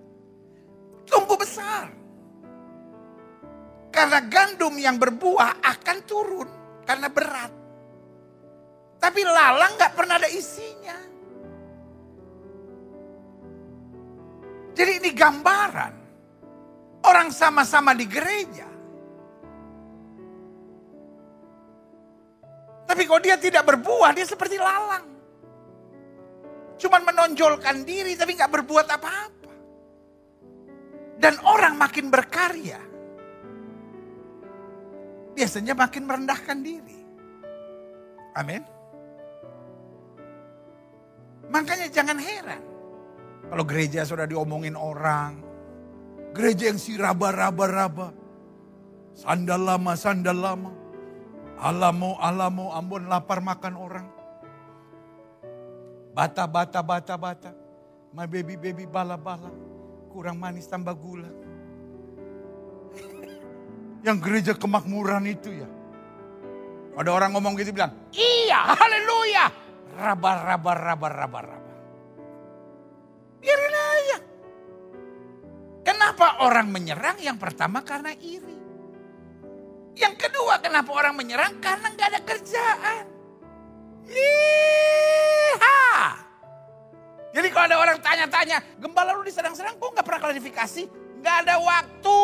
Tumbuh 1.05 1.37
besar. 1.37 1.93
Karena 3.91 4.23
gandum 4.25 4.73
yang 4.79 4.97
berbuah 4.97 5.61
akan 5.61 5.97
turun 6.07 6.49
karena 6.87 7.11
berat. 7.11 7.60
Tapi 9.01 9.21
lalang 9.25 9.73
gak 9.81 9.97
pernah 9.97 10.21
ada 10.21 10.29
isinya. 10.29 10.93
Jadi 14.77 14.91
ini 15.01 15.09
gambaran. 15.09 15.93
Orang 17.01 17.33
sama-sama 17.33 17.97
di 17.97 18.05
gereja. 18.05 18.69
Tapi 22.85 23.01
kalau 23.09 23.21
dia 23.25 23.41
tidak 23.41 23.65
berbuah, 23.65 24.13
dia 24.13 24.29
seperti 24.29 24.61
lalang. 24.61 25.09
Cuman 26.77 27.01
menonjolkan 27.01 27.81
diri 27.81 28.13
tapi 28.13 28.37
gak 28.37 28.53
berbuat 28.53 28.85
apa-apa. 28.85 29.53
Dan 31.17 31.41
orang 31.41 31.73
makin 31.73 32.13
berkarya. 32.13 32.81
Biasanya 35.33 35.73
makin 35.73 36.03
merendahkan 36.05 36.57
diri. 36.61 37.01
Amin. 38.37 38.70
Makanya 41.51 41.87
jangan 41.91 42.15
heran. 42.15 42.61
Kalau 43.51 43.63
gereja 43.67 44.07
sudah 44.07 44.23
diomongin 44.23 44.79
orang. 44.79 45.43
Gereja 46.31 46.71
yang 46.71 46.79
si 46.79 46.95
raba-raba-raba. 46.95 48.15
Sandal 49.11 49.59
lama, 49.59 49.91
sandal 49.99 50.39
lama. 50.39 50.71
Alamo, 51.59 52.15
alamo, 52.17 52.71
ambon 52.71 53.11
lapar 53.11 53.43
makan 53.43 53.75
orang. 53.75 54.07
Bata, 56.15 56.47
bata, 56.47 56.79
bata, 56.79 57.15
bata. 57.19 57.51
My 58.15 58.23
baby, 58.25 58.55
baby, 58.55 58.87
bala, 58.87 59.19
bala. 59.19 59.51
Kurang 60.11 60.39
manis 60.39 60.71
tambah 60.71 60.95
gula. 60.95 61.31
Yang 64.07 64.17
gereja 64.23 64.53
kemakmuran 64.55 65.27
itu 65.27 65.51
ya. 65.51 65.69
Ada 66.95 67.11
orang 67.11 67.31
ngomong 67.31 67.55
gitu 67.55 67.71
bilang, 67.71 67.95
iya, 68.11 68.75
haleluya. 68.75 69.60
Raba, 69.91 70.31
raba, 70.43 70.71
raba, 70.73 71.07
raba, 71.09 71.39
raba. 71.43 71.73
Biarin 73.41 73.75
aja. 73.75 74.17
Kenapa 75.81 76.45
orang 76.45 76.69
menyerang? 76.69 77.17
Yang 77.19 77.37
pertama 77.41 77.81
karena 77.81 78.13
iri. 78.15 78.57
Yang 79.97 80.15
kedua 80.27 80.61
kenapa 80.63 80.93
orang 80.93 81.17
menyerang? 81.17 81.59
Karena 81.59 81.91
nggak 81.91 82.07
ada 82.15 82.21
kerjaan. 82.23 83.05
Iha. 84.07 85.81
Jadi 87.31 87.47
kalau 87.51 87.65
ada 87.71 87.77
orang 87.79 87.97
tanya-tanya, 88.03 88.57
gembala 88.79 89.15
lu 89.15 89.23
diserang-serang 89.23 89.79
kok 89.79 89.91
nggak 89.95 90.05
pernah 90.05 90.21
klarifikasi? 90.21 90.83
Nggak 91.19 91.35
ada 91.47 91.55
waktu. 91.59 92.21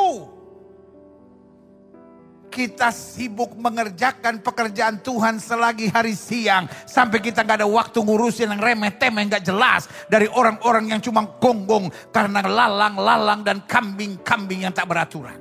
Kita 2.47 2.89
sibuk 2.89 3.53
mengerjakan 3.59 4.41
pekerjaan 4.41 5.03
Tuhan 5.03 5.37
selagi 5.37 5.91
hari 5.91 6.15
siang. 6.17 6.65
Sampai 6.87 7.21
kita 7.21 7.43
nggak 7.43 7.61
ada 7.61 7.69
waktu 7.69 7.99
ngurusin 8.01 8.55
yang 8.55 8.61
remeh-temeh 8.63 9.23
nggak 9.29 9.45
jelas. 9.45 9.85
Dari 10.07 10.25
orang-orang 10.31 10.89
yang 10.95 11.01
cuma 11.03 11.27
gonggong 11.37 11.91
karena 12.09 12.41
lalang-lalang 12.41 13.43
dan 13.43 13.61
kambing-kambing 13.67 14.65
yang 14.65 14.73
tak 14.73 14.87
beraturan. 14.89 15.37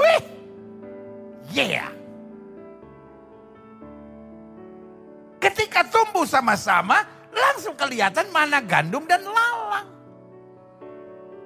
Wih. 0.00 0.22
Yeah. 1.50 1.90
Ketika 5.40 5.82
tumbuh 5.88 6.28
sama-sama, 6.28 7.04
langsung 7.32 7.72
kelihatan 7.74 8.28
mana 8.28 8.60
gandum 8.60 9.08
dan 9.08 9.24
lalang. 9.24 9.99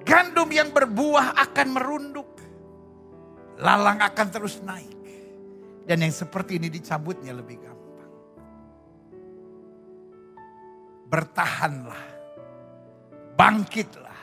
Gandum 0.05 0.47
yang 0.53 0.69
berbuah 0.69 1.33
akan 1.33 1.67
merunduk. 1.73 2.29
Lalang 3.57 4.05
akan 4.05 4.27
terus 4.29 4.61
naik. 4.61 4.93
Dan 5.85 6.05
yang 6.05 6.13
seperti 6.13 6.61
ini 6.61 6.69
dicabutnya 6.69 7.33
lebih 7.33 7.57
gampang. 7.57 8.11
Bertahanlah. 11.09 12.05
Bangkitlah. 13.33 14.21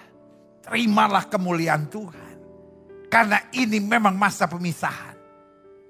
Terimalah 0.62 1.26
kemuliaan 1.26 1.90
Tuhan. 1.90 2.36
Karena 3.10 3.50
ini 3.52 3.82
memang 3.82 4.14
masa 4.14 4.46
pemisahan. 4.46 5.18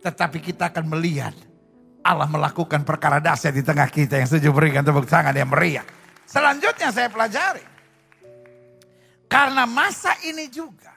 Tetapi 0.02 0.40
kita 0.40 0.72
akan 0.72 0.88
melihat 0.88 1.36
Allah 2.02 2.26
melakukan 2.26 2.82
perkara 2.82 3.22
dahsyat 3.22 3.54
di 3.54 3.62
tengah 3.62 3.86
kita 3.86 4.18
yang 4.18 4.26
setuju 4.26 4.50
berikan 4.50 4.82
tepuk 4.82 5.06
tangan 5.06 5.36
yang 5.36 5.46
meriah. 5.46 5.86
Selanjutnya 6.26 6.90
saya 6.90 7.06
pelajari. 7.06 7.71
Karena 9.32 9.64
masa 9.64 10.12
ini 10.28 10.44
juga. 10.52 10.92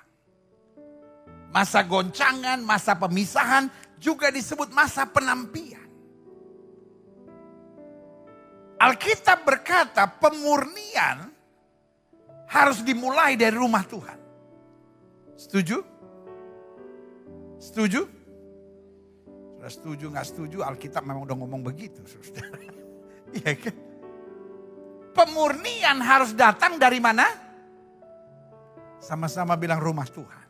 Masa 1.55 1.87
goncangan, 1.87 2.59
masa 2.59 2.91
pemisahan 2.99 3.71
juga 3.95 4.27
disebut 4.27 4.75
masa 4.75 5.07
penampian. 5.07 5.87
Alkitab 8.75 9.47
berkata 9.47 10.03
pemurnian 10.19 11.31
harus 12.51 12.83
dimulai 12.83 13.39
dari 13.39 13.55
rumah 13.55 13.87
Tuhan. 13.87 14.19
Setuju? 15.39 15.79
Setuju? 17.55 18.03
Sudah 19.55 19.71
setuju 19.71 20.05
nggak 20.11 20.27
setuju 20.27 20.57
Alkitab 20.61 21.07
memang 21.07 21.23
udah 21.23 21.35
ngomong 21.39 21.63
begitu. 21.63 22.03
Iya 23.35 23.51
kan? 23.57 23.75
Pemurnian 25.11 25.97
harus 25.99 26.31
datang 26.31 26.77
dari 26.79 27.03
mana? 27.03 27.44
Sama-sama 28.99 29.55
bilang 29.59 29.79
rumah 29.79 30.07
Tuhan. 30.07 30.45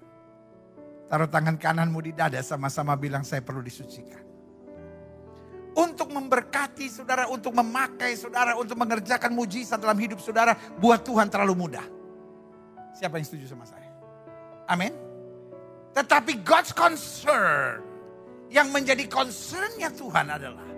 Taruh 1.05 1.29
tangan 1.29 1.55
kananmu 1.61 1.99
di 2.01 2.11
dada 2.17 2.41
sama-sama 2.41 2.97
bilang 2.97 3.21
saya 3.21 3.45
perlu 3.45 3.61
disucikan. 3.61 4.25
Untuk 5.75 6.07
memberkati 6.07 6.87
saudara, 6.87 7.27
untuk 7.27 7.51
memakai 7.51 8.15
saudara, 8.15 8.55
untuk 8.55 8.79
mengerjakan 8.79 9.35
mujizat 9.35 9.77
dalam 9.77 9.99
hidup 9.99 10.23
saudara, 10.23 10.55
buat 10.79 11.03
Tuhan 11.03 11.27
terlalu 11.27 11.53
mudah. 11.67 11.85
Siapa 12.95 13.19
yang 13.19 13.27
setuju 13.27 13.51
sama 13.51 13.67
saya? 13.67 13.91
Amin. 14.71 14.95
Tetapi 15.91 16.41
God's 16.47 16.71
concern, 16.71 17.83
yang 18.49 18.71
menjadi 18.71 19.03
concernnya 19.11 19.91
Tuhan 19.91 20.31
adalah 20.31 20.69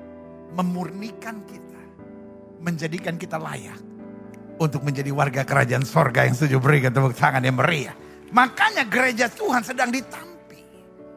memurnikan 0.58 1.46
kita, 1.46 1.82
menjadikan 2.58 3.22
kita 3.22 3.38
layak 3.38 3.78
untuk 4.58 4.82
menjadi 4.82 5.14
warga 5.14 5.46
kerajaan 5.46 5.86
sorga 5.86 6.26
yang 6.26 6.34
setuju 6.34 6.58
berikan 6.58 6.92
tepuk 6.94 7.14
tangan 7.14 7.46
yang 7.46 7.58
meriah. 7.58 7.94
Makanya 8.34 8.84
gereja 8.90 9.30
Tuhan 9.30 9.64
sedang 9.64 9.94
ditampi. 9.94 10.60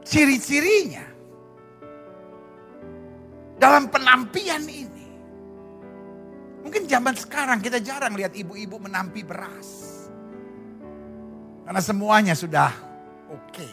Ciri-cirinya. 0.04 1.04
Dalam 3.60 3.88
penampian 3.92 4.64
ini. 4.64 5.08
Mungkin 6.60 6.84
zaman 6.86 7.16
sekarang 7.16 7.58
kita 7.64 7.80
jarang 7.80 8.14
lihat 8.14 8.36
ibu-ibu 8.36 8.76
menampi 8.76 9.24
beras. 9.24 10.08
Karena 11.64 11.80
semuanya 11.80 12.34
sudah 12.36 12.70
oke. 13.30 13.52
Okay, 13.52 13.72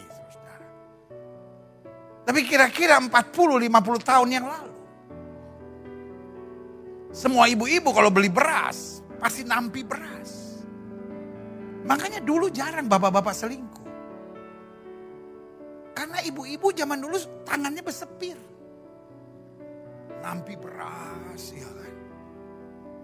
Tapi 2.28 2.44
kira-kira 2.44 3.00
40-50 3.00 4.04
tahun 4.04 4.28
yang 4.28 4.44
lalu. 4.44 4.76
Semua 7.08 7.48
ibu-ibu 7.48 7.88
kalau 7.88 8.12
beli 8.12 8.28
beras, 8.28 9.00
pasti 9.18 9.42
nampi 9.44 9.82
beras. 9.82 10.62
Makanya 11.84 12.22
dulu 12.22 12.50
jarang 12.50 12.86
bapak-bapak 12.90 13.34
selingkuh. 13.34 13.86
Karena 15.94 16.22
ibu-ibu 16.22 16.70
zaman 16.74 17.02
dulu 17.02 17.18
tangannya 17.42 17.82
bersepir. 17.82 18.38
Nampi 20.22 20.54
beras 20.54 21.54
ya 21.54 21.66
kan. 21.66 21.94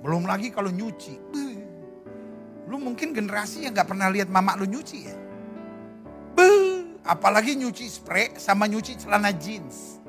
Belum 0.02 0.26
lagi 0.26 0.54
kalau 0.54 0.70
nyuci. 0.70 1.14
Lu 2.64 2.76
mungkin 2.80 3.12
generasi 3.12 3.66
yang 3.66 3.76
gak 3.76 3.92
pernah 3.92 4.08
lihat 4.08 4.30
mama 4.30 4.56
lu 4.56 4.64
nyuci 4.64 4.98
ya. 5.04 5.16
Apalagi 7.04 7.52
nyuci 7.60 7.84
spray 7.84 8.32
sama 8.40 8.64
nyuci 8.64 8.96
celana 8.96 9.28
jeans. 9.36 10.00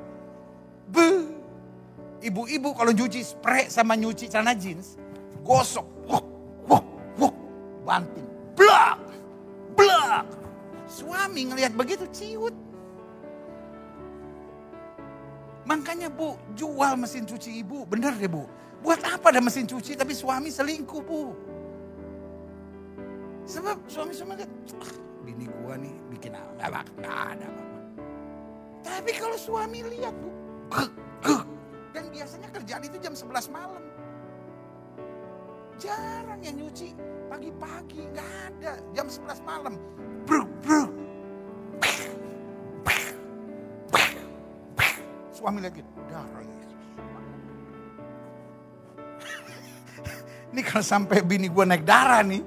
Ibu-ibu 2.24 2.72
kalau 2.72 2.92
nyuci 2.96 3.20
spray 3.20 3.68
sama 3.68 3.94
nyuci 3.94 4.32
celana 4.32 4.56
jeans, 4.56 4.96
gosok, 5.44 5.84
wuk, 6.66 6.84
wuk, 7.18 7.34
banting, 7.82 8.26
blak, 8.58 8.98
blak. 9.74 10.26
Suami 10.86 11.50
ngelihat 11.50 11.74
begitu 11.74 12.06
ciut. 12.14 12.54
Makanya 15.66 16.06
bu, 16.06 16.38
jual 16.54 16.94
mesin 16.94 17.26
cuci 17.26 17.58
ibu, 17.66 17.82
bener 17.90 18.14
deh 18.14 18.30
bu. 18.30 18.46
Buat 18.86 19.02
apa 19.02 19.34
ada 19.34 19.42
mesin 19.42 19.66
cuci 19.66 19.98
tapi 19.98 20.14
suami 20.14 20.46
selingkuh 20.46 21.02
bu. 21.02 21.34
Sebab 23.46 23.78
suami-suami 23.86 24.42
lihat, 24.42 24.50
ah, 24.82 24.94
bini 25.22 25.46
gua 25.46 25.78
nih 25.78 25.94
bikin 26.10 26.34
apa, 26.34 26.82
nggak 26.98 27.18
ada 27.34 27.46
apa-apa. 27.46 27.78
Tapi 28.82 29.10
kalau 29.14 29.38
suami 29.38 29.86
lihat 29.86 30.14
bu, 30.18 30.30
dan 31.94 32.04
biasanya 32.12 32.48
kerjaan 32.52 32.82
itu 32.86 32.96
jam 33.02 33.14
11 33.14 33.48
malam. 33.50 33.82
Jarang 35.76 36.40
yang 36.40 36.56
nyuci 36.56 36.96
pagi-pagi, 37.28 38.00
nggak 38.16 38.30
ada. 38.48 38.80
Jam 38.96 39.12
11 39.12 39.44
malam. 39.44 39.76
Bruk, 40.24 40.48
bruk. 40.64 40.90
Suami 45.36 45.60
lagi, 45.60 45.84
darah 46.08 46.40
Yesus. 46.40 46.80
Ini 50.56 50.60
kalau 50.64 50.80
sampai 50.80 51.20
bini 51.20 51.52
gue 51.52 51.64
naik 51.68 51.84
darah 51.84 52.24
nih, 52.24 52.40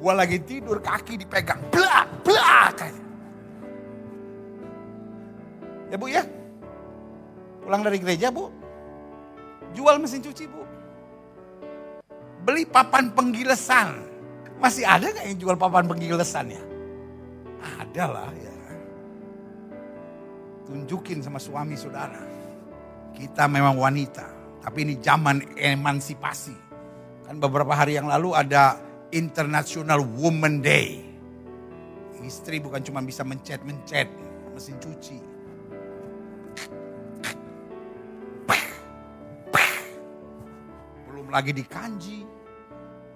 gue 0.00 0.12
lagi 0.16 0.40
tidur 0.40 0.80
kaki 0.80 1.20
dipegang, 1.20 1.60
blak, 1.68 2.08
blak. 2.24 2.88
Ya 5.92 5.98
bu 6.00 6.06
ya, 6.08 6.24
pulang 7.60 7.84
dari 7.84 8.00
gereja 8.00 8.32
bu, 8.32 8.48
jual 9.76 10.00
mesin 10.00 10.24
cuci 10.24 10.48
bu. 10.48 10.69
Beli 12.44 12.64
papan 12.64 13.12
penggilesan. 13.12 14.08
Masih 14.60 14.84
ada 14.84 15.08
nggak 15.08 15.26
yang 15.28 15.38
jual 15.40 15.56
papan 15.56 15.88
penggilesan 15.88 16.52
ya? 16.52 16.62
Ada 17.80 18.04
lah 18.08 18.32
ya. 18.36 18.56
Tunjukin 20.68 21.20
sama 21.20 21.40
suami 21.40 21.76
saudara. 21.76 22.20
Kita 23.12 23.48
memang 23.48 23.76
wanita. 23.76 24.24
Tapi 24.60 24.84
ini 24.84 24.94
zaman 25.00 25.56
emansipasi. 25.56 26.56
Kan 27.24 27.40
beberapa 27.40 27.72
hari 27.72 27.96
yang 27.96 28.08
lalu 28.08 28.36
ada 28.36 28.76
International 29.12 30.04
Women 30.04 30.60
Day. 30.60 31.04
Istri 32.20 32.60
bukan 32.60 32.84
cuma 32.84 33.00
bisa 33.00 33.24
mencet-mencet 33.24 34.08
mesin 34.52 34.76
cuci 34.76 35.30
lagi 41.30 41.54
di 41.54 41.64
kanji. 41.64 42.18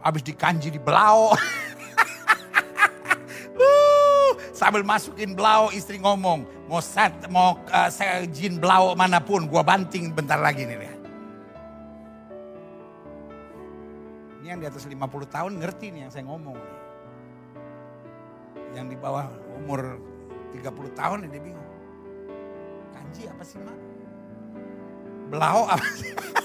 Habis 0.04 0.20
di 0.20 0.36
kanji 0.36 0.68
di 0.68 0.76
belau. 0.76 1.32
uh, 3.56 4.30
sambil 4.52 4.84
masukin 4.84 5.32
belau 5.32 5.72
istri 5.72 5.96
ngomong. 5.96 6.44
Mau 6.68 6.84
set, 6.84 7.16
mau 7.32 7.56
uh, 7.72 7.88
saya 7.88 8.28
jin 8.28 8.60
belau 8.60 8.92
mana 8.92 9.16
pun. 9.16 9.48
Gua 9.48 9.64
banting 9.64 10.12
bentar 10.12 10.36
lagi 10.36 10.68
nih 10.68 10.76
lihat. 10.76 11.00
Ini 14.44 14.52
yang 14.52 14.60
di 14.60 14.68
atas 14.68 14.84
50 14.84 15.00
tahun 15.32 15.56
ngerti 15.56 15.88
nih 15.88 16.00
yang 16.04 16.12
saya 16.12 16.28
ngomong. 16.28 16.60
Yang 18.76 18.86
di 18.92 18.96
bawah 19.00 19.32
umur 19.56 19.96
30 20.52 21.00
tahun 21.00 21.32
dia 21.32 21.40
bingung. 21.40 21.70
Kanji 22.92 23.24
apa 23.24 23.40
sih 23.40 23.56
mak? 23.56 23.72
Belau 25.32 25.64
apa 25.64 25.86
sih? 25.96 26.12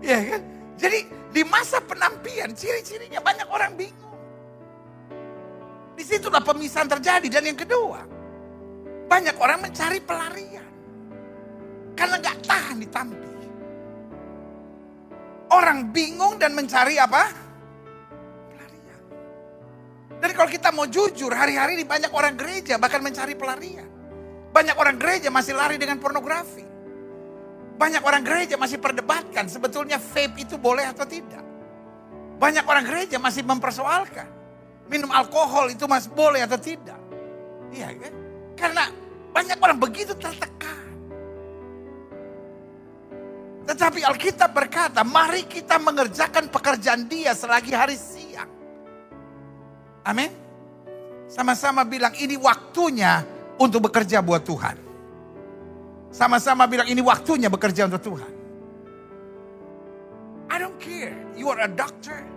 ya 0.00 0.18
kan? 0.36 0.42
Jadi 0.80 0.98
di 1.30 1.42
masa 1.44 1.78
penampian 1.84 2.56
ciri-cirinya 2.56 3.20
banyak 3.20 3.48
orang 3.48 3.72
bingung. 3.76 4.16
Di 5.94 6.02
situlah 6.02 6.40
pemisahan 6.40 6.88
terjadi 6.88 7.28
dan 7.28 7.44
yang 7.44 7.58
kedua, 7.60 8.00
banyak 9.04 9.36
orang 9.36 9.60
mencari 9.60 10.00
pelarian 10.00 10.68
karena 11.92 12.16
nggak 12.16 12.38
tahan 12.48 12.76
ditampi. 12.80 13.28
Orang 15.50 15.90
bingung 15.90 16.38
dan 16.38 16.54
mencari 16.54 16.94
apa? 16.94 17.26
Pelarian. 18.54 19.02
Dan 20.22 20.30
kalau 20.30 20.46
kita 20.46 20.70
mau 20.70 20.86
jujur, 20.86 21.34
hari-hari 21.34 21.74
ini 21.74 21.82
banyak 21.82 22.14
orang 22.14 22.38
gereja 22.38 22.78
bahkan 22.78 23.02
mencari 23.02 23.34
pelarian. 23.34 23.90
Banyak 24.54 24.78
orang 24.78 24.94
gereja 24.94 25.26
masih 25.28 25.58
lari 25.58 25.74
dengan 25.74 25.98
pornografi. 25.98 26.69
Banyak 27.80 28.04
orang 28.04 28.20
gereja 28.20 28.60
masih 28.60 28.76
perdebatkan 28.76 29.48
sebetulnya 29.48 29.96
vape 29.96 30.36
itu 30.44 30.60
boleh 30.60 30.84
atau 30.84 31.08
tidak. 31.08 31.40
Banyak 32.36 32.68
orang 32.68 32.84
gereja 32.84 33.16
masih 33.16 33.40
mempersoalkan. 33.40 34.28
Minum 34.92 35.08
alkohol 35.08 35.72
itu 35.72 35.88
masih 35.88 36.12
boleh 36.12 36.44
atau 36.44 36.60
tidak. 36.60 37.00
Iya 37.72 37.88
kan? 37.96 38.12
Karena 38.52 38.84
banyak 39.32 39.56
orang 39.56 39.80
begitu 39.80 40.12
tertekan. 40.12 40.92
Tetapi 43.64 44.04
Alkitab 44.04 44.50
berkata, 44.52 45.00
mari 45.00 45.48
kita 45.48 45.80
mengerjakan 45.80 46.52
pekerjaan 46.52 47.08
dia 47.08 47.32
selagi 47.32 47.72
hari 47.72 47.96
siang. 47.96 48.50
Amin. 50.04 50.28
Sama-sama 51.32 51.86
bilang 51.88 52.12
ini 52.18 52.36
waktunya 52.36 53.24
untuk 53.56 53.88
bekerja 53.88 54.20
buat 54.20 54.42
Tuhan. 54.42 54.89
Sama-sama 56.10 56.66
bilang 56.66 56.90
ini 56.90 56.98
waktunya 56.98 57.46
bekerja 57.46 57.86
untuk 57.86 58.02
Tuhan. 58.02 58.32
I 60.50 60.58
don't 60.58 60.76
care. 60.82 61.14
You 61.38 61.46
are 61.54 61.62
a 61.62 61.70
doctor. 61.70 62.30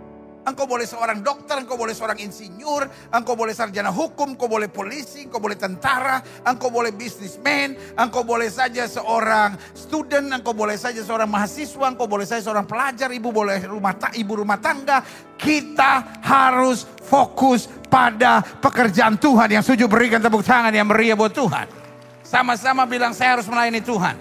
Engkau 0.44 0.68
boleh 0.68 0.84
seorang 0.84 1.24
dokter, 1.24 1.56
engkau 1.56 1.80
boleh 1.80 1.96
seorang 1.96 2.20
insinyur, 2.20 2.84
engkau 3.16 3.32
boleh 3.32 3.56
sarjana 3.56 3.88
hukum, 3.88 4.36
engkau 4.36 4.44
boleh 4.44 4.68
polisi, 4.68 5.24
engkau 5.24 5.40
boleh 5.40 5.56
tentara, 5.56 6.20
engkau 6.44 6.68
boleh 6.68 6.92
businessman, 6.92 7.96
engkau 7.96 8.28
boleh 8.28 8.52
saja 8.52 8.84
seorang 8.84 9.56
student, 9.72 10.28
engkau 10.36 10.52
boleh 10.52 10.76
saja 10.76 11.00
seorang 11.00 11.32
mahasiswa, 11.32 11.88
engkau 11.88 12.04
boleh 12.04 12.28
saja 12.28 12.44
seorang 12.44 12.68
pelajar, 12.68 13.08
ibu 13.08 13.32
boleh 13.32 13.64
rumah 13.64 13.96
ta 13.96 14.12
ibu 14.12 14.44
rumah 14.44 14.60
tangga. 14.60 15.00
Kita 15.32 16.20
harus 16.20 16.84
fokus 16.84 17.64
pada 17.88 18.44
pekerjaan 18.44 19.16
Tuhan 19.16 19.48
yang 19.48 19.64
sujud 19.64 19.88
berikan 19.88 20.20
tepuk 20.20 20.44
tangan 20.44 20.76
yang 20.76 20.92
meriah 20.92 21.16
buat 21.16 21.32
Tuhan. 21.32 21.83
Sama-sama 22.24 22.88
bilang 22.88 23.12
saya 23.12 23.36
harus 23.36 23.44
melayani 23.44 23.84
Tuhan. 23.84 24.16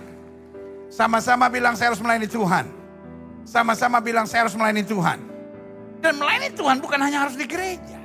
Sama-sama 0.92 1.48
bilang 1.48 1.74
saya 1.80 1.96
harus 1.96 2.04
melayani 2.04 2.28
Tuhan. 2.28 2.66
Sama-sama 3.48 3.98
bilang 4.04 4.28
saya 4.28 4.44
harus 4.44 4.54
melayani 4.60 4.84
Tuhan. 4.84 5.20
Dan 6.04 6.20
melayani 6.20 6.52
Tuhan 6.52 6.84
bukan 6.84 7.00
hanya 7.00 7.24
harus 7.24 7.40
di 7.40 7.48
gereja. 7.48 8.04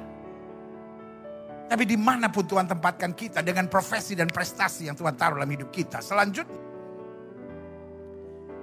Tapi 1.69 1.85
di 1.85 1.99
mana 1.99 2.31
pun 2.31 2.47
Tuhan 2.47 2.65
tempatkan 2.65 3.13
kita 3.13 3.43
dengan 3.43 3.67
profesi 3.67 4.15
dan 4.15 4.31
prestasi 4.31 4.87
yang 4.89 4.97
Tuhan 4.97 5.19
taruh 5.19 5.37
dalam 5.37 5.51
hidup 5.51 5.69
kita. 5.69 6.01
Selanjutnya, 6.01 6.63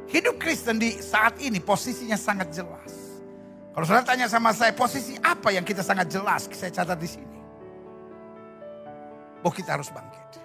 hidup 0.10 0.40
Kristen 0.42 0.80
di 0.80 0.96
saat 1.04 1.38
ini 1.44 1.60
posisinya 1.62 2.18
sangat 2.18 2.50
jelas. 2.56 3.22
Kalau 3.76 3.86
saudara 3.86 4.08
tanya 4.08 4.32
sama 4.32 4.56
saya, 4.56 4.72
posisi 4.72 5.20
apa 5.20 5.52
yang 5.52 5.68
kita 5.68 5.84
sangat 5.84 6.08
jelas? 6.08 6.48
Saya 6.48 6.72
catat 6.72 6.96
di 6.96 7.10
sini. 7.12 7.38
Bahwa 9.44 9.52
kita 9.52 9.76
harus 9.76 9.92
bangkit. 9.92 10.45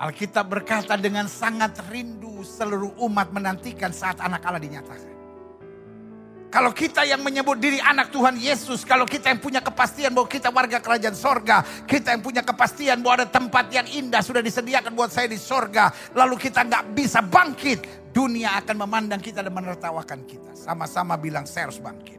Alkitab 0.00 0.48
berkata 0.48 0.96
dengan 0.96 1.28
sangat 1.28 1.76
rindu 1.92 2.40
seluruh 2.40 2.96
umat 3.04 3.28
menantikan 3.36 3.92
saat 3.92 4.16
anak 4.24 4.40
Allah 4.48 4.56
dinyatakan. 4.56 5.12
Kalau 6.50 6.74
kita 6.74 7.06
yang 7.06 7.22
menyebut 7.22 7.62
diri 7.62 7.78
anak 7.78 8.10
Tuhan 8.10 8.34
Yesus, 8.34 8.82
kalau 8.82 9.06
kita 9.06 9.30
yang 9.30 9.38
punya 9.38 9.62
kepastian 9.62 10.10
bahwa 10.10 10.26
kita 10.26 10.50
warga 10.50 10.82
kerajaan 10.82 11.14
sorga, 11.14 11.62
kita 11.86 12.10
yang 12.10 12.26
punya 12.26 12.42
kepastian 12.42 12.98
bahwa 13.06 13.22
ada 13.22 13.28
tempat 13.30 13.70
yang 13.70 13.86
indah 13.86 14.18
sudah 14.18 14.42
disediakan 14.42 14.90
buat 14.98 15.14
saya 15.14 15.30
di 15.30 15.38
sorga, 15.38 15.94
lalu 16.10 16.34
kita 16.42 16.66
nggak 16.66 16.90
bisa 16.90 17.22
bangkit, 17.22 18.10
dunia 18.10 18.58
akan 18.66 18.82
memandang 18.82 19.22
kita 19.22 19.46
dan 19.46 19.54
menertawakan 19.54 20.26
kita. 20.26 20.50
Sama-sama 20.58 21.14
bilang 21.14 21.46
saya 21.46 21.70
harus 21.70 21.78
bangkit. 21.78 22.18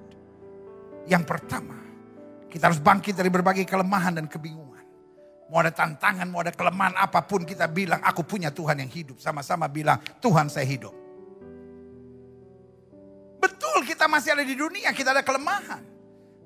Yang 1.12 1.28
pertama, 1.28 1.76
kita 2.48 2.72
harus 2.72 2.80
bangkit 2.80 3.20
dari 3.20 3.28
berbagai 3.28 3.68
kelemahan 3.68 4.16
dan 4.16 4.32
kebingungan. 4.32 4.71
Mau 5.52 5.60
ada 5.60 5.76
tantangan, 5.76 6.32
mau 6.32 6.40
ada 6.40 6.56
kelemahan 6.56 6.96
apa 6.96 7.28
pun 7.28 7.44
kita 7.44 7.68
bilang 7.68 8.00
aku 8.08 8.24
punya 8.24 8.56
Tuhan 8.56 8.80
yang 8.80 8.88
hidup. 8.88 9.20
Sama-sama 9.20 9.68
bilang 9.68 10.00
Tuhan 10.24 10.48
saya 10.48 10.64
hidup. 10.64 10.96
Betul 13.44 13.84
kita 13.84 14.08
masih 14.08 14.32
ada 14.32 14.48
di 14.48 14.56
dunia, 14.56 14.96
kita 14.96 15.12
ada 15.12 15.20
kelemahan. 15.20 15.84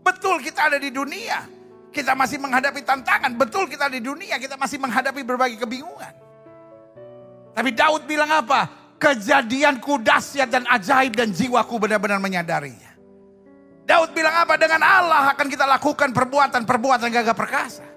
Betul 0.02 0.42
kita 0.42 0.74
ada 0.74 0.82
di 0.82 0.90
dunia, 0.90 1.46
kita 1.94 2.18
masih 2.18 2.42
menghadapi 2.42 2.82
tantangan. 2.82 3.30
Betul 3.38 3.70
kita 3.70 3.94
ada 3.94 3.94
di 3.94 4.02
dunia, 4.02 4.42
kita 4.42 4.58
masih 4.58 4.82
menghadapi 4.82 5.22
berbagai 5.22 5.62
kebingungan. 5.62 6.14
Tapi 7.54 7.70
Daud 7.78 8.10
bilang 8.10 8.34
apa? 8.42 8.90
Kejadianku 8.98 10.02
dahsyat 10.02 10.50
dan 10.50 10.66
ajaib 10.66 11.14
dan 11.14 11.30
jiwaku 11.30 11.78
benar-benar 11.78 12.18
menyadarinya. 12.18 12.98
Daud 13.86 14.18
bilang 14.18 14.34
apa? 14.34 14.58
Dengan 14.58 14.82
Allah 14.82 15.30
akan 15.38 15.46
kita 15.46 15.70
lakukan 15.70 16.10
perbuatan-perbuatan 16.10 17.14
gagah 17.14 17.38
perkasa. 17.38 17.95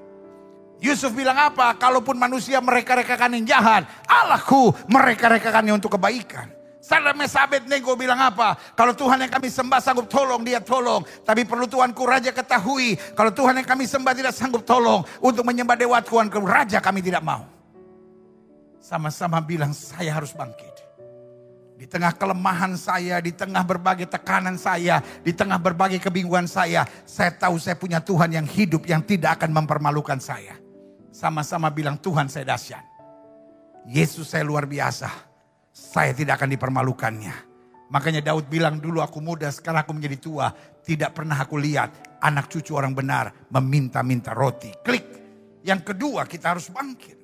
Yusuf 0.79 1.11
bilang 1.11 1.35
apa? 1.35 1.75
Kalaupun 1.75 2.15
manusia 2.15 2.63
mereka-rekakan 2.63 3.35
yang 3.39 3.45
jahat, 3.59 3.83
Allahku 4.07 4.71
mereka-rekakannya 4.87 5.75
untuk 5.75 5.99
kebaikan. 5.99 6.55
Sadar 6.79 7.13
Mesabet 7.13 7.67
Nego 7.67 7.99
bilang 7.99 8.17
apa? 8.17 8.57
Kalau 8.73 8.97
Tuhan 8.97 9.21
yang 9.21 9.29
kami 9.29 9.53
sembah 9.53 9.77
sanggup 9.83 10.09
tolong, 10.09 10.41
dia 10.41 10.63
tolong. 10.63 11.05
Tapi 11.27 11.45
perlu 11.45 11.69
Tuanku 11.69 12.07
Raja 12.07 12.33
ketahui, 12.33 12.97
kalau 13.13 13.29
Tuhan 13.29 13.61
yang 13.61 13.69
kami 13.69 13.85
sembah 13.85 14.15
tidak 14.17 14.33
sanggup 14.33 14.65
tolong 14.65 15.05
untuk 15.21 15.45
menyembah 15.45 15.77
Dewa 15.77 16.01
Tuanku 16.01 16.41
Raja 16.47 16.81
kami 16.81 17.05
tidak 17.05 17.21
mau. 17.21 17.45
Sama-sama 18.81 19.43
bilang 19.45 19.77
saya 19.77 20.17
harus 20.17 20.33
bangkit. 20.33 20.81
Di 21.77 21.87
tengah 21.87 22.15
kelemahan 22.17 22.73
saya, 22.75 23.21
di 23.21 23.37
tengah 23.37 23.63
berbagai 23.63 24.09
tekanan 24.09 24.57
saya, 24.57 25.05
di 25.21 25.31
tengah 25.37 25.61
berbagai 25.61 26.01
kebingungan 26.01 26.49
saya, 26.49 26.89
saya 27.05 27.31
tahu 27.37 27.61
saya 27.61 27.77
punya 27.77 28.01
Tuhan 28.01 28.33
yang 28.33 28.47
hidup 28.49 28.89
yang 28.89 29.05
tidak 29.05 29.39
akan 29.43 29.63
mempermalukan 29.63 30.19
saya. 30.19 30.68
Sama-sama 31.19 31.67
bilang 31.75 31.99
Tuhan 31.99 32.31
saya 32.31 32.55
dahsyat. 32.55 32.87
Yesus 33.91 34.31
saya 34.31 34.47
luar 34.47 34.71
biasa 34.71 35.29
saya 35.79 36.11
tidak 36.11 36.43
akan 36.43 36.51
dipermalukannya. 36.55 37.35
Makanya 37.89 38.21
Daud 38.21 38.51
bilang 38.51 38.83
dulu 38.83 39.01
aku 39.01 39.23
muda, 39.23 39.49
sekarang 39.49 39.87
aku 39.87 39.95
menjadi 39.95 40.19
tua. 40.19 40.47
Tidak 40.83 41.15
pernah 41.15 41.39
aku 41.39 41.57
lihat 41.57 42.19
anak 42.21 42.51
cucu 42.51 42.75
orang 42.75 42.93
benar 42.93 43.31
meminta-minta 43.55 44.35
roti. 44.35 44.75
Klik. 44.83 45.07
Yang 45.63 45.95
kedua 45.95 46.27
kita 46.27 46.55
harus 46.55 46.69
bangkit. 46.71 47.19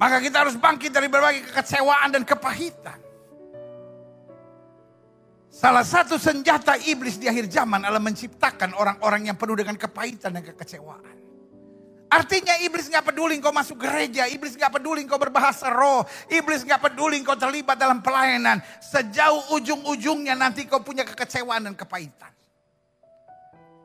Maka 0.00 0.18
kita 0.18 0.42
harus 0.42 0.58
bangkit 0.58 0.90
dari 0.90 1.06
berbagai 1.06 1.46
kekecewaan 1.52 2.10
dan 2.10 2.22
kepahitan. 2.26 2.98
Salah 5.52 5.86
satu 5.86 6.18
senjata 6.18 6.74
iblis 6.80 7.20
di 7.20 7.30
akhir 7.30 7.46
zaman 7.46 7.86
adalah 7.86 8.02
menciptakan 8.02 8.74
orang-orang 8.74 9.30
yang 9.30 9.36
penuh 9.38 9.54
dengan 9.54 9.78
kepahitan 9.78 10.34
dan 10.34 10.42
kekecewaan. 10.42 11.21
Artinya 12.12 12.60
iblis 12.60 12.92
nggak 12.92 13.08
peduli 13.08 13.40
kau 13.40 13.56
masuk 13.56 13.80
gereja, 13.80 14.28
iblis 14.28 14.52
nggak 14.52 14.76
peduli 14.76 15.08
kau 15.08 15.16
berbahasa 15.16 15.72
roh, 15.72 16.04
iblis 16.28 16.60
nggak 16.60 16.84
peduli 16.84 17.24
kau 17.24 17.40
terlibat 17.40 17.80
dalam 17.80 18.04
pelayanan. 18.04 18.60
Sejauh 18.84 19.56
ujung-ujungnya 19.56 20.36
nanti 20.36 20.68
kau 20.68 20.84
punya 20.84 21.08
kekecewaan 21.08 21.72
dan 21.72 21.72
kepahitan. 21.72 22.28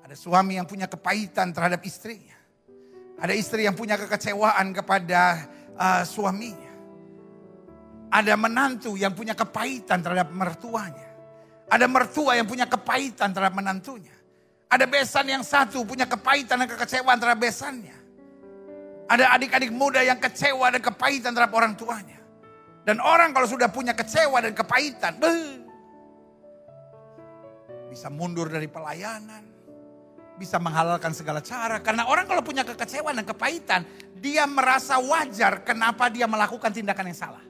Ada 0.03 0.15
suami 0.19 0.59
yang 0.59 0.67
punya 0.67 0.91
kepahitan 0.91 1.55
terhadap 1.55 1.79
istrinya. 1.87 2.35
Ada 3.15 3.31
istri 3.31 3.63
yang 3.63 3.79
punya 3.79 3.95
kekecewaan 3.95 4.75
kepada 4.75 5.47
uh, 5.79 6.03
suaminya. 6.03 6.71
Ada 8.11 8.35
menantu 8.35 8.99
yang 8.99 9.15
punya 9.15 9.39
kepahitan 9.39 10.03
terhadap 10.03 10.35
mertuanya. 10.35 11.15
Ada 11.71 11.87
mertua 11.87 12.35
yang 12.35 12.47
punya 12.47 12.67
kepahitan 12.67 13.31
terhadap 13.31 13.55
menantunya. 13.55 14.15
Ada 14.67 14.83
besan 14.83 15.31
yang 15.31 15.43
satu 15.47 15.87
punya 15.87 16.03
kepahitan 16.03 16.59
dan 16.59 16.67
kekecewaan 16.67 17.19
terhadap 17.19 17.39
besannya. 17.39 17.96
Ada 19.07 19.39
adik-adik 19.39 19.71
muda 19.71 20.03
yang 20.03 20.19
kecewa 20.19 20.67
dan 20.67 20.83
kepahitan 20.83 21.31
terhadap 21.31 21.55
orang 21.55 21.73
tuanya. 21.79 22.19
Dan 22.83 22.99
orang 23.03 23.31
kalau 23.35 23.47
sudah 23.47 23.67
punya 23.71 23.91
kecewa 23.95 24.39
dan 24.39 24.55
kepahitan, 24.55 25.19
beuh, 25.19 25.59
bisa 27.91 28.07
mundur 28.11 28.47
dari 28.51 28.67
pelayanan, 28.67 29.43
bisa 30.37 30.55
menghalalkan 30.61 31.11
segala 31.11 31.41
cara. 31.43 31.81
Karena 31.83 32.07
orang 32.07 32.29
kalau 32.29 32.45
punya 32.45 32.61
kekecewaan 32.61 33.19
dan 33.19 33.27
kepahitan, 33.27 33.81
dia 34.21 34.45
merasa 34.45 35.01
wajar 35.01 35.65
kenapa 35.65 36.07
dia 36.07 36.29
melakukan 36.29 36.71
tindakan 36.71 37.11
yang 37.11 37.19
salah. 37.19 37.43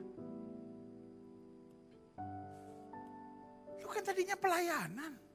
Lu 3.83 3.87
kan 3.91 4.01
tadinya 4.01 4.39
pelayanan. 4.39 5.26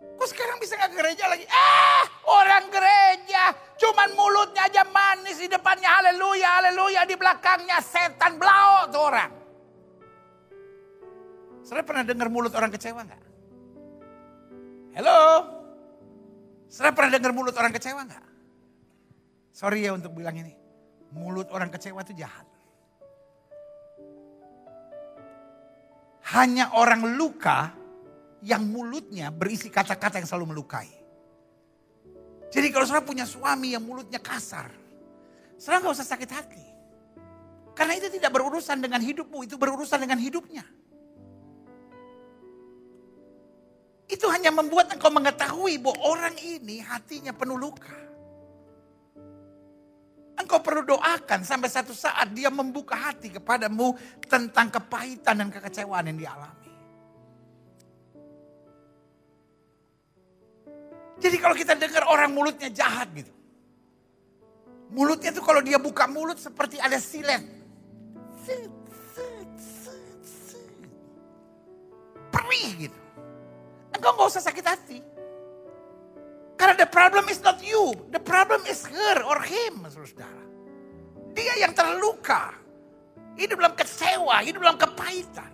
Kok 0.00 0.28
sekarang 0.28 0.56
bisa 0.56 0.80
gak 0.80 0.96
gereja 0.96 1.28
lagi? 1.28 1.44
Ah, 1.48 2.04
orang 2.24 2.72
gereja. 2.72 3.52
Cuman 3.76 4.16
mulutnya 4.16 4.64
aja 4.64 4.84
manis 4.88 5.36
di 5.36 5.48
depannya. 5.48 5.88
Haleluya, 5.88 6.48
haleluya. 6.60 7.04
Di 7.04 7.16
belakangnya 7.20 7.84
setan 7.84 8.40
blau 8.40 8.88
tuh 8.88 9.00
orang. 9.00 9.32
Saudara 11.60 11.84
pernah 11.84 12.04
dengar 12.08 12.28
mulut 12.32 12.52
orang 12.56 12.72
kecewa 12.72 13.04
gak? 13.04 13.24
Halo? 14.96 15.20
Saudara 16.72 16.92
pernah 16.96 17.10
dengar 17.20 17.32
mulut 17.36 17.54
orang 17.60 17.72
kecewa 17.76 18.00
gak? 18.08 18.26
Sorry 19.52 19.84
ya 19.84 19.92
untuk 19.92 20.16
bilang 20.16 20.36
ini. 20.40 20.56
Mulut 21.12 21.52
orang 21.52 21.68
kecewa 21.68 22.00
itu 22.00 22.16
jahat. 22.16 22.48
Hanya 26.32 26.72
orang 26.72 27.18
luka 27.18 27.79
yang 28.40 28.64
mulutnya 28.64 29.28
berisi 29.28 29.68
kata-kata 29.68 30.20
yang 30.20 30.28
selalu 30.28 30.56
melukai. 30.56 30.88
Jadi 32.50 32.66
kalau 32.74 32.84
saudara 32.88 33.06
punya 33.06 33.28
suami 33.28 33.78
yang 33.78 33.84
mulutnya 33.84 34.18
kasar, 34.18 34.72
saudara 35.54 35.86
nggak 35.86 35.94
usah 35.94 36.08
sakit 36.08 36.30
hati. 36.32 36.66
Karena 37.76 37.96
itu 37.96 38.10
tidak 38.12 38.34
berurusan 38.34 38.82
dengan 38.82 38.98
hidupmu, 39.00 39.46
itu 39.46 39.54
berurusan 39.54 40.02
dengan 40.02 40.18
hidupnya. 40.18 40.66
Itu 44.10 44.26
hanya 44.26 44.50
membuat 44.50 44.90
engkau 44.90 45.08
mengetahui 45.14 45.78
bahwa 45.78 45.96
orang 46.02 46.34
ini 46.42 46.82
hatinya 46.82 47.30
penuh 47.30 47.54
luka. 47.54 47.94
Engkau 50.34 50.58
perlu 50.58 50.82
doakan 50.82 51.46
sampai 51.46 51.70
satu 51.70 51.94
saat 51.94 52.34
dia 52.34 52.50
membuka 52.50 52.98
hati 52.98 53.30
kepadamu 53.30 53.94
tentang 54.26 54.66
kepahitan 54.72 55.38
dan 55.38 55.48
kekecewaan 55.54 56.10
yang 56.10 56.18
dialami. 56.26 56.59
Jadi 61.20 61.36
kalau 61.36 61.52
kita 61.52 61.76
dengar 61.76 62.08
orang 62.08 62.32
mulutnya 62.32 62.72
jahat 62.72 63.12
gitu. 63.12 63.30
Mulutnya 64.90 65.30
tuh 65.30 65.44
kalau 65.44 65.60
dia 65.60 65.76
buka 65.76 66.08
mulut 66.08 66.40
seperti 66.40 66.80
ada 66.80 66.96
silet. 66.96 67.44
Perih 72.32 72.88
gitu. 72.88 72.98
Engkau 73.94 74.16
gak 74.16 74.32
usah 74.32 74.42
sakit 74.42 74.64
hati. 74.64 74.98
Karena 76.56 76.74
the 76.76 76.88
problem 76.88 77.28
is 77.28 77.40
not 77.44 77.60
you. 77.60 77.92
The 78.12 78.20
problem 78.20 78.64
is 78.64 78.84
her 78.88 79.16
or 79.24 79.44
him, 79.44 79.84
saudara. 79.92 80.44
Dia 81.36 81.56
yang 81.60 81.72
terluka. 81.76 82.56
Hidup 83.36 83.60
dalam 83.60 83.72
kecewa, 83.76 84.44
hidup 84.44 84.60
dalam 84.60 84.76
kepahitan. 84.76 85.52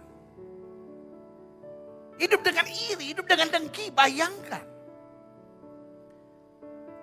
Hidup 2.17 2.41
dengan 2.41 2.67
iri, 2.67 3.13
hidup 3.13 3.29
dengan 3.29 3.53
dengki, 3.53 3.93
bayangkan. 3.93 4.76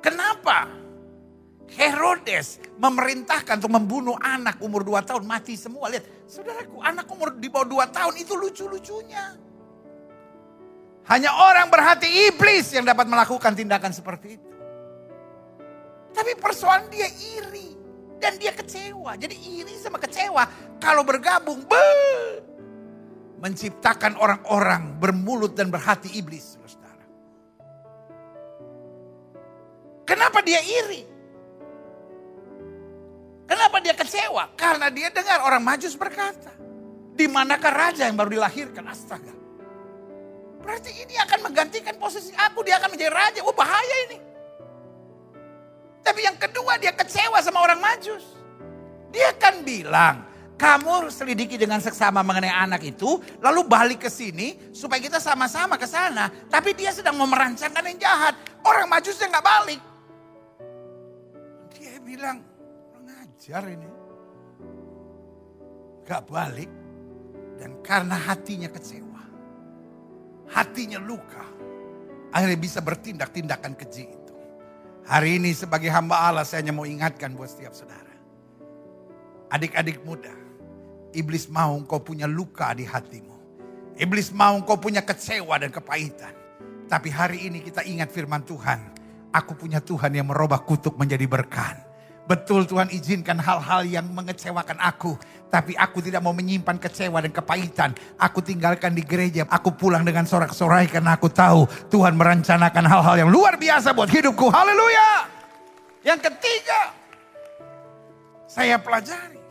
Kenapa? 0.03 0.67
Herodes 1.73 2.59
memerintahkan 2.77 3.57
untuk 3.63 3.71
membunuh 3.71 4.19
anak 4.19 4.59
umur 4.59 4.83
2 4.83 4.99
tahun 5.07 5.23
mati 5.23 5.55
semua. 5.55 5.87
Lihat, 5.89 6.27
saudaraku, 6.27 6.83
anak 6.83 7.07
umur 7.07 7.33
di 7.39 7.47
bawah 7.47 7.87
2 7.87 7.95
tahun 7.95 8.13
itu 8.19 8.35
lucu-lucunya. 8.35 9.39
Hanya 11.07 11.31
orang 11.31 11.71
berhati 11.71 12.29
iblis 12.29 12.71
yang 12.75 12.83
dapat 12.83 13.07
melakukan 13.07 13.55
tindakan 13.55 13.91
seperti 13.95 14.39
itu. 14.39 14.49
Tapi 16.13 16.37
persoalan 16.37 16.87
dia 16.93 17.09
iri 17.09 17.73
dan 18.21 18.37
dia 18.37 18.53
kecewa. 18.53 19.17
Jadi 19.17 19.35
iri 19.35 19.73
sama 19.81 19.97
kecewa 19.97 20.45
kalau 20.77 21.01
bergabung, 21.01 21.65
be, 21.65 21.89
menciptakan 23.41 24.15
orang-orang 24.15 24.95
bermulut 25.01 25.57
dan 25.57 25.67
berhati 25.67 26.15
iblis, 26.15 26.55
Kenapa 30.03 30.43
dia 30.43 30.59
iri? 30.59 31.07
Kenapa 33.47 33.77
dia 33.83 33.95
kecewa? 33.95 34.51
Karena 34.55 34.87
dia 34.91 35.11
dengar 35.11 35.43
orang 35.43 35.63
majus 35.63 35.95
berkata, 35.95 36.51
di 37.13 37.29
manakah 37.29 37.71
raja 37.71 38.07
yang 38.07 38.17
baru 38.17 38.39
dilahirkan? 38.39 38.83
Astaga. 38.87 39.31
Berarti 40.63 40.91
ini 40.95 41.19
akan 41.19 41.39
menggantikan 41.51 41.95
posisi 41.99 42.31
aku, 42.39 42.63
dia 42.63 42.79
akan 42.79 42.95
menjadi 42.95 43.11
raja. 43.11 43.39
Oh 43.43 43.51
bahaya 43.51 43.95
ini. 44.09 44.17
Tapi 46.03 46.23
yang 46.23 46.35
kedua 46.39 46.79
dia 46.79 46.95
kecewa 46.95 47.39
sama 47.43 47.63
orang 47.63 47.79
majus. 47.79 48.23
Dia 49.11 49.35
kan 49.35 49.61
bilang, 49.61 50.25
kamu 50.57 51.11
selidiki 51.11 51.59
dengan 51.59 51.83
seksama 51.83 52.23
mengenai 52.23 52.49
anak 52.49 52.81
itu, 52.81 53.19
lalu 53.43 53.61
balik 53.67 54.07
ke 54.07 54.09
sini 54.09 54.71
supaya 54.71 55.03
kita 55.03 55.19
sama-sama 55.19 55.75
ke 55.75 55.85
sana. 55.85 56.31
Tapi 56.49 56.73
dia 56.73 56.89
sedang 56.95 57.19
mau 57.19 57.27
merancangkan 57.27 57.83
yang 57.93 57.99
jahat. 57.99 58.33
Orang 58.63 58.87
majusnya 58.87 59.29
nggak 59.29 59.45
balik. 59.45 59.92
Bilang, 62.03 62.43
ngajar 63.03 63.63
ini. 63.71 63.89
Gak 66.03 66.23
balik. 66.29 66.71
Dan 67.57 67.79
karena 67.79 68.19
hatinya 68.19 68.67
kecewa 68.67 69.13
hatinya 70.53 71.01
luka. 71.01 71.41
Akhirnya 72.33 72.57
bisa 72.57 72.81
bertindak 72.81 73.33
tindakan 73.33 73.73
keji 73.77 74.09
itu. 74.09 74.33
Hari 75.05 75.41
ini 75.41 75.51
sebagai 75.53 75.89
hamba 75.91 76.29
Allah 76.29 76.45
saya 76.47 76.63
hanya 76.63 76.73
mau 76.73 76.87
ingatkan 76.87 77.33
buat 77.35 77.49
setiap 77.49 77.75
saudara. 77.75 78.13
Adik-adik 79.53 80.01
muda, 80.01 80.33
iblis 81.13 81.45
mau 81.45 81.77
kau 81.85 82.01
punya 82.01 82.25
luka 82.25 82.73
di 82.73 82.87
hatimu. 82.87 83.35
Iblis 83.93 84.33
mau 84.33 84.57
kau 84.65 84.81
punya 84.81 85.05
kecewa 85.05 85.61
dan 85.61 85.69
kepahitan. 85.69 86.33
Tapi 86.89 87.09
hari 87.13 87.45
ini 87.45 87.61
kita 87.61 87.85
ingat 87.85 88.09
firman 88.09 88.41
Tuhan. 88.41 88.97
Aku 89.29 89.53
punya 89.53 89.77
Tuhan 89.77 90.13
yang 90.13 90.29
merubah 90.29 90.61
kutuk 90.61 90.97
menjadi 90.97 91.29
berkah. 91.29 91.77
Betul 92.23 92.63
Tuhan 92.63 92.87
izinkan 92.87 93.35
hal-hal 93.35 93.83
yang 93.83 94.07
mengecewakan 94.07 94.79
aku. 94.79 95.19
Tapi 95.51 95.75
aku 95.75 95.99
tidak 95.99 96.23
mau 96.23 96.31
menyimpan 96.31 96.79
kecewa 96.79 97.19
dan 97.19 97.35
kepahitan. 97.35 97.91
Aku 98.15 98.39
tinggalkan 98.39 98.95
di 98.95 99.03
gereja. 99.03 99.43
Aku 99.51 99.75
pulang 99.75 100.07
dengan 100.07 100.23
sorak-sorai 100.23 100.87
karena 100.87 101.19
aku 101.19 101.27
tahu 101.27 101.67
Tuhan 101.91 102.15
merencanakan 102.15 102.83
hal-hal 102.87 103.15
yang 103.27 103.29
luar 103.29 103.59
biasa 103.59 103.91
buat 103.91 104.07
hidupku. 104.07 104.49
Haleluya. 104.49 105.27
Yang 106.07 106.31
ketiga. 106.31 106.95
Saya 108.47 108.79
pelajari. 108.79 109.43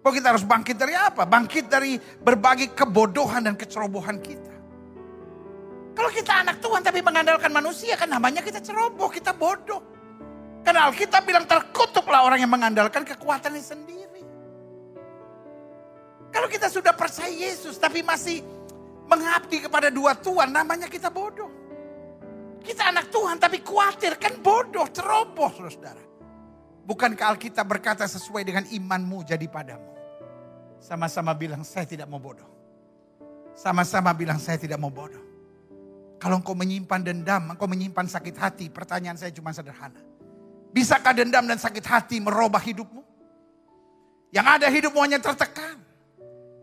Bahwa 0.00 0.14
kita 0.16 0.28
harus 0.36 0.44
bangkit 0.44 0.76
dari 0.76 0.96
apa? 0.96 1.28
Bangkit 1.28 1.68
dari 1.68 2.00
berbagai 2.00 2.72
kebodohan 2.72 3.44
dan 3.44 3.54
kecerobohan 3.56 4.20
kita. 4.24 4.52
Kalau 5.94 6.10
kita 6.10 6.42
anak 6.42 6.58
Tuhan 6.58 6.82
tapi 6.82 7.00
mengandalkan 7.06 7.54
manusia 7.54 7.94
kan 7.94 8.10
namanya 8.10 8.42
kita 8.42 8.58
ceroboh, 8.58 9.06
kita 9.14 9.30
bodoh. 9.30 9.93
Karena 10.64 10.88
Alkitab 10.88 11.22
bilang 11.28 11.44
terkutuklah 11.44 12.24
orang 12.24 12.40
yang 12.40 12.48
mengandalkan 12.48 13.04
kekuatannya 13.04 13.60
sendiri. 13.60 14.24
Kalau 16.32 16.48
kita 16.48 16.72
sudah 16.72 16.96
percaya 16.96 17.30
Yesus 17.30 17.76
tapi 17.76 18.00
masih 18.00 18.42
mengabdi 19.04 19.68
kepada 19.68 19.92
dua 19.92 20.16
Tuhan, 20.16 20.50
namanya 20.50 20.88
kita 20.88 21.12
bodoh. 21.12 21.52
Kita 22.64 22.88
anak 22.88 23.12
Tuhan 23.12 23.36
tapi 23.36 23.60
khawatir, 23.60 24.16
kan 24.16 24.40
bodoh, 24.40 24.88
ceroboh 24.88 25.52
saudara. 25.52 26.00
Bukankah 26.88 27.36
Alkitab 27.36 27.68
berkata 27.68 28.08
sesuai 28.08 28.44
dengan 28.44 28.64
imanmu 28.64 29.20
jadi 29.24 29.44
padamu. 29.46 29.92
Sama-sama 30.80 31.36
bilang 31.36 31.60
saya 31.60 31.84
tidak 31.84 32.08
mau 32.08 32.20
bodoh. 32.20 32.48
Sama-sama 33.52 34.16
bilang 34.16 34.40
saya 34.40 34.56
tidak 34.56 34.80
mau 34.80 34.92
bodoh. 34.92 35.22
Kalau 36.20 36.40
engkau 36.40 36.56
menyimpan 36.56 37.04
dendam, 37.04 37.52
engkau 37.52 37.68
menyimpan 37.68 38.08
sakit 38.08 38.36
hati, 38.36 38.66
pertanyaan 38.72 39.16
saya 39.20 39.28
cuma 39.32 39.52
sederhana. 39.52 40.13
Bisakah 40.74 41.14
dendam 41.14 41.46
dan 41.46 41.54
sakit 41.54 41.86
hati 41.86 42.18
merubah 42.18 42.58
hidupmu? 42.58 42.98
Yang 44.34 44.46
ada 44.58 44.66
hidupmu 44.66 44.98
hanya 44.98 45.22
tertekan. 45.22 45.78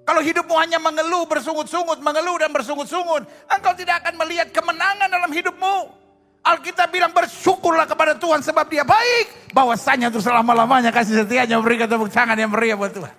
Kalau 0.03 0.19
hidupmu 0.19 0.51
hanya 0.59 0.75
mengeluh, 0.83 1.23
bersungut-sungut, 1.23 2.03
mengeluh 2.03 2.35
dan 2.35 2.51
bersungut-sungut, 2.51 3.23
engkau 3.47 3.71
tidak 3.79 4.03
akan 4.03 4.19
melihat 4.19 4.51
kemenangan 4.51 5.07
dalam 5.07 5.31
hidupmu. 5.31 6.03
Alkitab 6.43 6.91
bilang 6.91 7.15
bersyukurlah 7.15 7.87
kepada 7.87 8.19
Tuhan 8.19 8.43
sebab 8.43 8.67
dia 8.67 8.83
baik. 8.83 9.55
Bahwasanya 9.55 10.11
itu 10.11 10.19
selama-lamanya 10.19 10.91
kasih 10.91 11.23
setianya 11.23 11.55
memberikan 11.55 11.87
tepuk 11.87 12.11
tangan 12.11 12.35
yang 12.35 12.51
meriah 12.51 12.75
buat 12.75 12.91
Tuhan. 12.91 13.15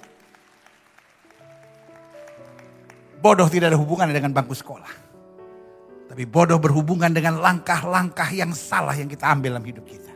Bodoh 3.23 3.49
tidak 3.49 3.73
ada 3.73 3.79
hubungan 3.81 4.13
dengan 4.13 4.37
bangku 4.37 4.53
sekolah. 4.53 4.93
Tapi 6.13 6.29
bodoh 6.29 6.61
berhubungan 6.61 7.09
dengan 7.09 7.41
langkah-langkah 7.41 8.29
yang 8.37 8.53
salah 8.53 8.93
yang 8.93 9.09
kita 9.09 9.33
ambil 9.33 9.57
dalam 9.57 9.65
hidup 9.65 9.87
kita. 9.89 10.12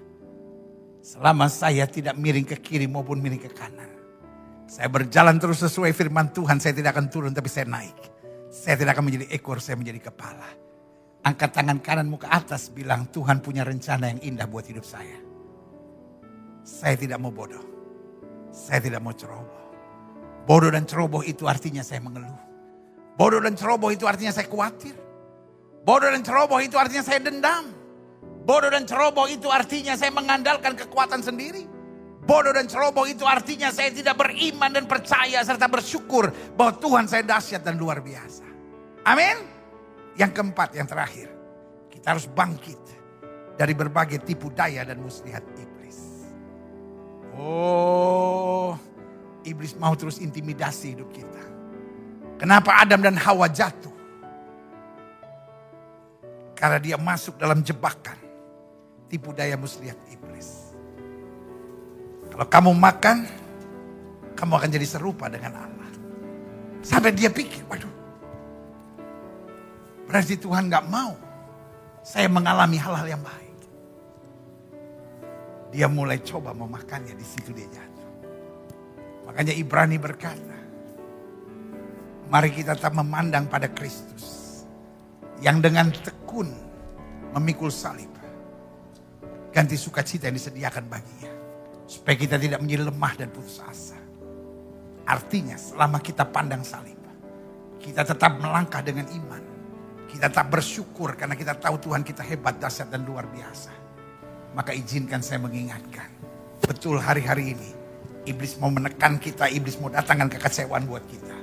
Selama 1.06 1.46
saya 1.46 1.86
tidak 1.86 2.18
miring 2.18 2.42
ke 2.42 2.58
kiri 2.58 2.90
maupun 2.90 3.22
miring 3.22 3.38
ke 3.38 3.54
kanan. 3.54 3.86
Saya 4.66 4.90
berjalan 4.90 5.38
terus 5.38 5.62
sesuai 5.62 5.94
firman 5.94 6.34
Tuhan. 6.34 6.58
Saya 6.58 6.74
tidak 6.74 6.98
akan 6.98 7.06
turun 7.06 7.30
tapi 7.30 7.46
saya 7.46 7.62
naik. 7.70 7.94
Saya 8.50 8.74
tidak 8.74 8.98
akan 8.98 9.06
menjadi 9.06 9.30
ekor, 9.30 9.62
saya 9.62 9.78
menjadi 9.78 10.10
kepala. 10.10 10.50
Angkat 11.22 11.54
tangan 11.54 11.78
kananmu 11.78 12.18
ke 12.18 12.26
atas 12.26 12.74
bilang 12.74 13.06
Tuhan 13.14 13.38
punya 13.38 13.62
rencana 13.62 14.10
yang 14.10 14.18
indah 14.34 14.50
buat 14.50 14.66
hidup 14.66 14.82
saya. 14.82 15.14
Saya 16.66 16.98
tidak 16.98 17.22
mau 17.22 17.30
bodoh. 17.30 17.62
Saya 18.50 18.82
tidak 18.82 18.98
mau 18.98 19.14
ceroboh. 19.14 19.62
Bodoh 20.42 20.74
dan 20.74 20.90
ceroboh 20.90 21.22
itu 21.22 21.46
artinya 21.46 21.86
saya 21.86 22.02
mengeluh. 22.02 22.42
Bodoh 23.14 23.38
dan 23.38 23.54
ceroboh 23.54 23.94
itu 23.94 24.10
artinya 24.10 24.34
saya 24.34 24.50
khawatir. 24.50 24.98
Bodoh 25.86 26.10
dan 26.10 26.26
ceroboh 26.26 26.58
itu 26.58 26.74
artinya 26.74 27.06
saya 27.06 27.22
dendam. 27.22 27.75
Bodoh 28.46 28.70
dan 28.70 28.86
ceroboh 28.86 29.26
itu 29.26 29.50
artinya 29.50 29.98
saya 29.98 30.14
mengandalkan 30.14 30.78
kekuatan 30.78 31.18
sendiri. 31.18 31.66
Bodoh 32.22 32.54
dan 32.54 32.70
ceroboh 32.70 33.02
itu 33.02 33.26
artinya 33.26 33.74
saya 33.74 33.90
tidak 33.90 34.22
beriman 34.22 34.70
dan 34.70 34.86
percaya 34.86 35.42
serta 35.42 35.66
bersyukur 35.66 36.30
bahwa 36.54 36.78
Tuhan 36.78 37.10
saya 37.10 37.26
dahsyat 37.26 37.66
dan 37.66 37.74
luar 37.74 37.98
biasa. 37.98 38.46
Amin. 39.02 39.34
Yang 40.14 40.30
keempat, 40.38 40.78
yang 40.78 40.86
terakhir. 40.86 41.26
Kita 41.90 42.14
harus 42.14 42.30
bangkit 42.30 42.78
dari 43.58 43.74
berbagai 43.74 44.22
tipu 44.22 44.54
daya 44.54 44.86
dan 44.86 45.02
muslihat 45.02 45.42
iblis. 45.58 45.98
Oh, 47.34 48.78
iblis 49.42 49.74
mau 49.74 49.98
terus 49.98 50.22
intimidasi 50.22 50.94
hidup 50.94 51.10
kita. 51.10 51.42
Kenapa 52.38 52.78
Adam 52.78 53.02
dan 53.02 53.18
Hawa 53.18 53.50
jatuh? 53.50 53.94
Karena 56.54 56.78
dia 56.78 56.94
masuk 56.94 57.36
dalam 57.42 57.60
jebakan 57.60 58.25
tipu 59.06 59.30
daya 59.30 59.54
muslihat 59.54 59.98
iblis. 60.10 60.74
Kalau 62.30 62.46
kamu 62.46 62.70
makan, 62.74 63.16
kamu 64.36 64.52
akan 64.58 64.70
jadi 64.70 64.86
serupa 64.86 65.30
dengan 65.30 65.56
Allah. 65.56 65.90
Sampai 66.82 67.14
dia 67.14 67.32
pikir, 67.32 67.64
waduh. 67.66 67.90
Berarti 70.06 70.38
Tuhan 70.38 70.70
gak 70.70 70.86
mau 70.86 71.18
saya 72.06 72.30
mengalami 72.30 72.78
hal-hal 72.78 73.18
yang 73.18 73.22
baik. 73.22 73.58
Dia 75.74 75.90
mulai 75.90 76.22
coba 76.22 76.54
memakannya, 76.54 77.18
di 77.18 77.26
situ 77.26 77.50
dia 77.50 77.66
jatuh. 77.66 78.10
Makanya 79.26 79.50
Ibrani 79.50 79.98
berkata, 79.98 80.58
mari 82.30 82.54
kita 82.54 82.78
tetap 82.78 82.94
memandang 82.94 83.50
pada 83.50 83.66
Kristus. 83.66 84.62
Yang 85.42 85.68
dengan 85.68 85.92
tekun 85.92 86.48
memikul 87.36 87.68
salib 87.68 88.15
ganti 89.56 89.80
sukacita 89.80 90.28
yang 90.28 90.36
disediakan 90.36 90.84
baginya. 90.84 91.32
Supaya 91.88 92.12
kita 92.20 92.36
tidak 92.36 92.60
menjadi 92.60 92.92
lemah 92.92 93.12
dan 93.16 93.32
putus 93.32 93.64
asa. 93.64 93.96
Artinya 95.08 95.56
selama 95.56 95.96
kita 96.04 96.28
pandang 96.28 96.60
salib, 96.60 97.00
kita 97.80 98.04
tetap 98.04 98.36
melangkah 98.36 98.84
dengan 98.84 99.08
iman. 99.08 99.40
Kita 100.12 100.28
tetap 100.28 100.52
bersyukur 100.52 101.16
karena 101.16 101.32
kita 101.32 101.56
tahu 101.56 101.80
Tuhan 101.80 102.04
kita 102.04 102.20
hebat, 102.26 102.60
dahsyat 102.60 102.92
dan 102.92 103.08
luar 103.08 103.24
biasa. 103.32 103.72
Maka 104.52 104.76
izinkan 104.76 105.24
saya 105.24 105.40
mengingatkan. 105.40 106.10
Betul 106.66 107.00
hari-hari 107.00 107.56
ini, 107.56 107.70
iblis 108.26 108.58
mau 108.58 108.68
menekan 108.68 109.16
kita, 109.16 109.46
iblis 109.48 109.78
mau 109.78 109.88
datangkan 109.88 110.26
kekecewaan 110.36 110.84
buat 110.84 111.04
kita. 111.06 111.36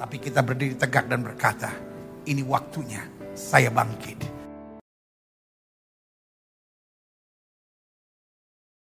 Tapi 0.00 0.16
kita 0.18 0.40
berdiri 0.40 0.74
tegak 0.74 1.06
dan 1.06 1.20
berkata, 1.22 1.70
ini 2.24 2.40
waktunya 2.40 3.04
saya 3.36 3.68
bangkit 3.68 4.33